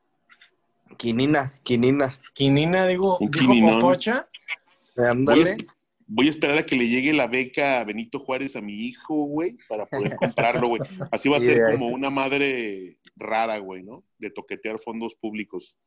[0.96, 2.18] Quinina, quinina.
[2.32, 3.80] Quinina, digo, Un dijo quininón.
[3.80, 4.28] Popocha.
[4.96, 5.56] Ándale.
[6.06, 9.14] Voy a esperar a que le llegue la beca a Benito Juárez a mi hijo,
[9.24, 10.82] güey, para poder comprarlo, güey.
[11.10, 14.04] Así va a ser como una madre rara, güey, ¿no?
[14.18, 15.78] De toquetear fondos públicos.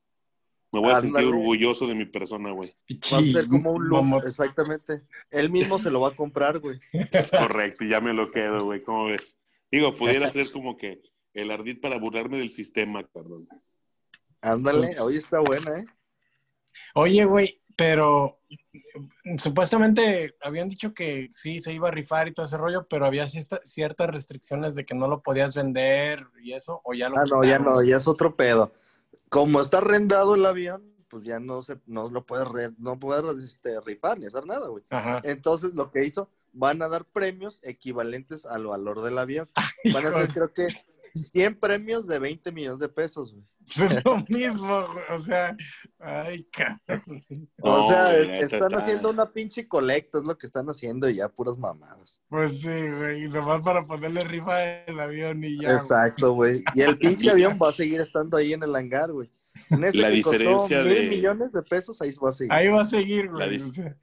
[0.72, 2.76] Me voy a sentir orgulloso de mi persona, güey.
[3.14, 5.04] Va a ser como un Mamot- exactamente.
[5.32, 6.80] Él mismo se lo va a comprar, güey.
[7.12, 8.82] Es correcto, y ya me lo quedo, güey.
[8.82, 9.38] ¿Cómo ves?
[9.72, 11.02] Digo, pudiera ser como que
[11.34, 13.48] el ardid para burlarme del sistema, cabrón.
[14.42, 15.86] Ándale, hoy está buena, ¿eh?
[16.94, 18.42] Oye, güey, pero
[19.38, 23.28] supuestamente habían dicho que sí se iba a rifar y todo ese rollo, pero había
[23.28, 27.24] cierta- ciertas restricciones de que no lo podías vender y eso, o ya lo Ah,
[27.30, 28.74] no, ya no, ya es otro pedo.
[29.30, 33.44] Como está arrendado el avión, pues ya no se, no lo puede, re- no puede
[33.44, 34.84] este, rifar ni hacer nada, güey.
[34.90, 35.22] Ajá.
[35.24, 39.50] Entonces, lo que hizo, van a dar premios equivalentes al valor del avión.
[39.94, 40.68] Van a ser, creo que,
[41.16, 43.46] 100 premios de 20 millones de pesos, güey.
[43.96, 45.56] Es lo mismo, güey, o sea,
[46.00, 47.24] ay, cabrón.
[47.62, 51.10] O No, sea, güey, están está- haciendo una pinche colecta, es lo que están haciendo
[51.10, 52.22] y ya puras mamadas.
[52.30, 54.56] Pues sí, güey, nomás para ponerle rifa
[54.88, 55.72] al avión y ya.
[55.74, 56.64] Exacto, güey.
[56.74, 59.32] Y el pinche avión va a seguir estando ahí en el hangar, güey.
[59.70, 62.54] En ese La que costó diferencia mil de- millones de pesos, ahí va a seguir.
[62.54, 63.62] Ahí va a seguir, La güey.
[63.62, 63.96] o sea,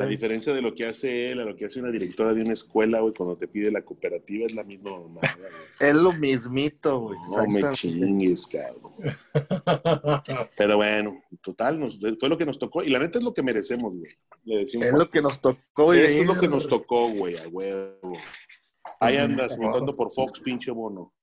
[0.00, 2.54] La diferencia de lo que hace él a lo que hace una directora de una
[2.54, 5.20] escuela, güey, cuando te pide la cooperativa es la misma mamada.
[5.80, 7.18] Es lo mismito, güey.
[7.34, 8.92] No me chingues, cabrón.
[10.56, 12.82] Pero bueno, total, nos, fue lo que nos tocó.
[12.82, 14.12] Y la neta es lo que merecemos, güey.
[14.44, 15.94] Le decimos, Es lo que nos tocó.
[15.94, 18.12] Eso es lo que nos tocó, güey, a huevo.
[19.00, 21.14] Ahí andas votando por Fox, pinche bono.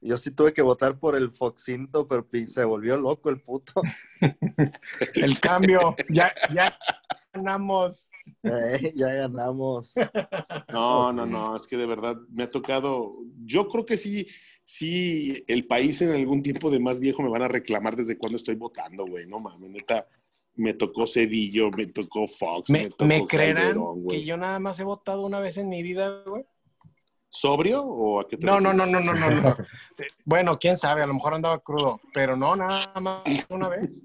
[0.00, 3.82] Yo sí tuve que votar por el Foxinto, pero se volvió loco el puto.
[5.14, 6.78] El cambio, ya, ya
[7.36, 8.08] ganamos.
[8.42, 9.94] Eh, ya ganamos.
[10.72, 13.16] No, no, no, es que de verdad me ha tocado.
[13.44, 14.26] Yo creo que sí,
[14.64, 18.36] sí, el país en algún tiempo de más viejo me van a reclamar desde cuando
[18.36, 19.26] estoy votando, güey.
[19.26, 20.06] No mames, neta.
[20.54, 24.58] Me tocó Cedillo, me tocó Fox, me, ¿Me, tocó me creerán Calderón, que yo nada
[24.58, 26.44] más he votado una vez en mi vida, güey?
[27.28, 29.56] ¿Sobrio o a qué te No, no, no, no, no, no, no.
[30.24, 34.02] Bueno, quién sabe, a lo mejor andaba crudo, pero no, nada más una vez.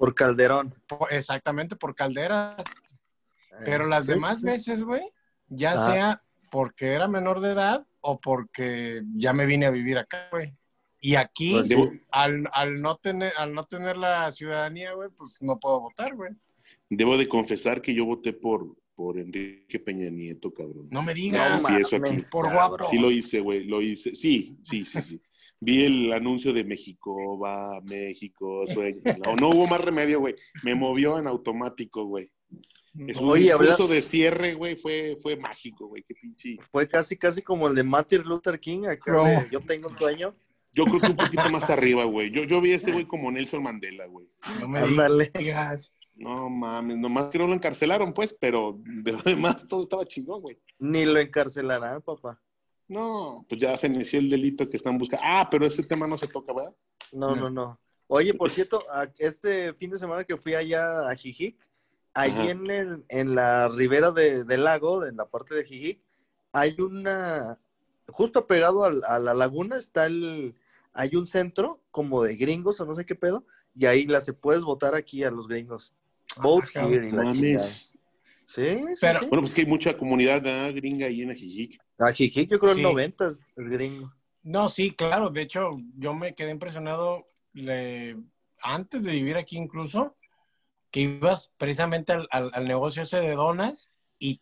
[0.00, 0.74] Por Calderón.
[0.88, 2.56] Por- exactamente por calderas.
[2.58, 4.46] Eh, Pero las sí, demás sí.
[4.46, 5.02] veces, güey,
[5.50, 5.92] ya Ah.
[5.92, 10.54] sea porque era menor de edad o porque ya me vine a vivir acá, güey.
[11.02, 11.76] Y aquí, Pues sí.
[12.10, 16.32] Al, al no tener, al no tener la ciudadanía, güey, pues no puedo votar, güey.
[16.88, 20.88] debo de confesar que yo voté por, por Enrique Peña Nieto, cabrón.
[20.90, 21.62] No me No digas.
[21.66, 22.16] sí, eso aquí.
[22.30, 22.82] Por guapo.
[22.84, 24.14] Sí lo hice, güey, lo hice.
[24.14, 25.22] Sí, sí, sí, sí.
[25.60, 29.00] Vi el anuncio de México, va, México, sueño.
[29.26, 30.34] No, no hubo más remedio, güey.
[30.62, 32.30] Me movió en automático, güey.
[33.06, 36.02] Es un Oye, discurso habla- de cierre, güey, fue, fue mágico, güey.
[36.02, 36.56] Qué pinche.
[36.72, 38.84] Fue casi, casi como el de Martin Luther King.
[38.86, 40.34] Acá de, yo tengo un sueño.
[40.72, 42.30] Yo creo que un poquito más arriba, güey.
[42.30, 44.26] Yo, yo vi a ese güey como Nelson Mandela, güey.
[44.60, 45.30] No me Ándale.
[45.38, 45.92] digas.
[46.16, 50.42] No mames, nomás que no lo encarcelaron, pues, pero de lo demás todo estaba chingón,
[50.42, 50.58] güey.
[50.78, 52.40] Ni lo encarcelarán, papá.
[52.90, 55.24] No, pues ya feneció el delito que están buscando.
[55.24, 56.74] Ah, pero ese tema no se toca, ¿verdad?
[57.12, 57.42] No, No.
[57.42, 57.80] no, no.
[58.08, 61.56] Oye, por cierto, a- este fin de semana que fui allá a Jijic,
[62.12, 66.00] allí en, el- en la ribera de- del lago, en la parte de Jijic,
[66.52, 67.60] hay una,
[68.08, 70.56] justo pegado al- a, la laguna está el,
[70.92, 73.44] hay un centro como de gringos o no sé qué pedo,
[73.76, 75.94] y ahí la se puedes votar aquí a los gringos.
[76.42, 77.22] Vote Ah, here y la.
[78.54, 79.26] Sí, sí, Pero- sí.
[79.26, 80.42] Bueno, pues que hay mucha comunidad
[80.74, 81.80] gringa ahí en Ajijic.
[81.98, 82.82] A Jijic yo creo el Sí.
[82.82, 84.12] 90 es, gringo.
[84.42, 85.30] No, sí, claro.
[85.30, 88.16] De hecho, yo me quedé impresionado le-
[88.62, 90.16] antes de vivir aquí incluso,
[90.90, 94.40] que ibas precisamente al, al- al negocio ese de donas y,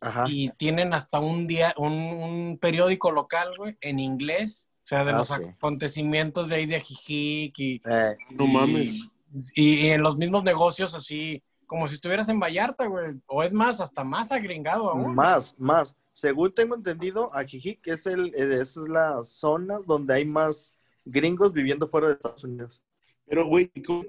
[0.56, 5.18] tienen hasta un día, un, un periódico local, güey, en inglés, o sea, de Ah,
[5.18, 5.34] los sí.
[5.34, 9.08] acontecimientos de ahí de Ajijic y, Eh, No mames.
[9.54, 13.52] Y, y en los mismos negocios así, como si estuvieras en Vallarta, güey, o es
[13.52, 15.14] más, hasta más agringado aún.
[15.14, 15.96] Más, más.
[16.14, 21.86] Según tengo entendido, Ajijic es, el, eh, es la zona donde hay más gringos viviendo
[21.86, 22.82] fuera de Estados Unidos.
[23.26, 24.04] Pero, güey, ¿cómo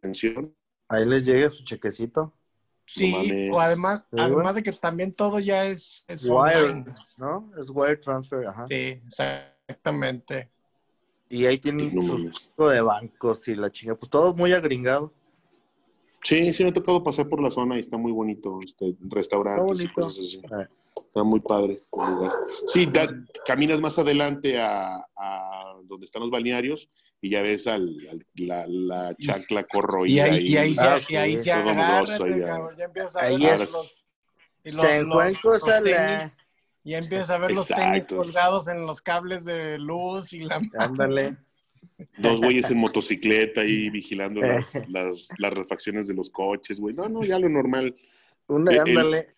[0.00, 0.56] pensión?
[0.88, 2.32] Ahí les llega su chequecito.
[2.86, 6.94] Sí, No o además, Sí, además de que también todo ya es, es Wire, online.
[7.16, 7.50] ¿no?
[7.58, 8.66] Es wire transfer, ajá.
[8.68, 10.53] Sí, exactamente.
[11.28, 13.94] Y ahí tienen Pues no su de bancos y la chinga.
[13.96, 15.12] Pues todo muy agringado.
[16.22, 19.80] Sí, sí me ha tocado pasar por la zona y está muy bonito, este, restaurantes
[19.82, 20.02] y Está bonito.
[20.02, 20.42] cosas así.
[20.50, 20.68] Ah.
[20.96, 21.82] Está muy padre.
[22.66, 23.08] Sí, da-
[23.46, 26.88] caminas más adelante a, a donde están los balnearios
[27.20, 31.12] y ya ves al, al- la, la chancla Y corroída ahí, y ahí, Ah, se,
[31.12, 32.58] y ahí sí, se agarra, ahí, ya.
[32.78, 34.06] ya empiezas a Ahí ver es- los,
[34.64, 35.08] y los- Se los
[36.84, 40.40] la- tenis, y empiezas a ver los tenis colgados en los cables de luz y
[40.40, 41.36] la Ándale.
[42.18, 46.94] Dos güeyes en motocicleta ahí vigilando las, las, las refacciones de los coches, güey.
[46.94, 47.94] No, no, ya lo normal.
[48.46, 49.34] Una, El- ándale.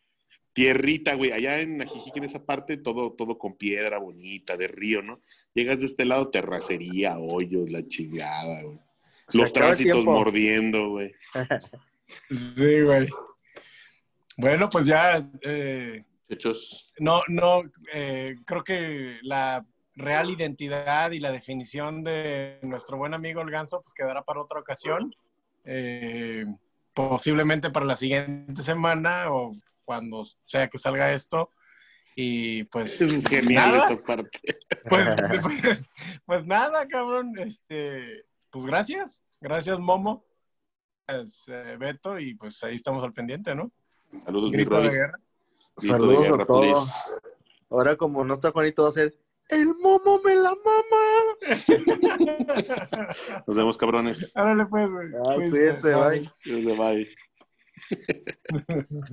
[0.52, 1.32] Tierrita, güey.
[1.32, 5.20] Allá en Ajijic, en esa parte, todo, todo con piedra bonita, de río, ¿no?
[5.52, 8.78] Llegas de este lado, terracería, hoyos, la chingada, güey.
[9.34, 10.12] Los tránsitos tiempo.
[10.12, 11.12] mordiendo, güey.
[12.30, 13.08] Sí, güey.
[14.36, 16.86] Bueno, pues ya, eh, Hechos.
[16.98, 17.62] no, no,
[17.92, 19.64] eh, creo que la
[19.94, 24.60] real identidad y la definición de nuestro buen amigo el ganso, pues quedará para otra
[24.60, 25.14] ocasión.
[25.64, 26.44] Eh,
[26.94, 29.54] posiblemente para la siguiente semana o
[29.84, 31.50] cuando sea que salga esto.
[32.14, 33.00] Y pues.
[33.00, 34.40] Es genial nada, esa parte.
[34.88, 35.08] Pues,
[35.42, 35.84] pues,
[36.24, 37.38] pues nada, cabrón.
[37.38, 39.22] Este, pues gracias.
[39.40, 40.24] Gracias, Momo.
[41.06, 42.18] Gracias, eh, Beto.
[42.18, 43.70] Y pues ahí estamos al pendiente, ¿no?
[44.24, 45.20] Saludos, mi de guerra.
[45.76, 46.60] Saludos guerra, a todos.
[46.62, 46.92] please.
[47.70, 49.14] Ahora como no está Juanito va a ser
[49.48, 51.36] el momo me la mama.
[53.46, 54.36] Nos vemos, cabrones.
[54.36, 55.06] Árale, pues, güey.
[55.28, 55.92] Ay, Cuídense.
[55.92, 56.28] cuídense, bye.
[56.76, 57.08] Bye.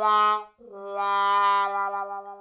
[0.00, 0.48] la
[0.96, 2.35] la la la la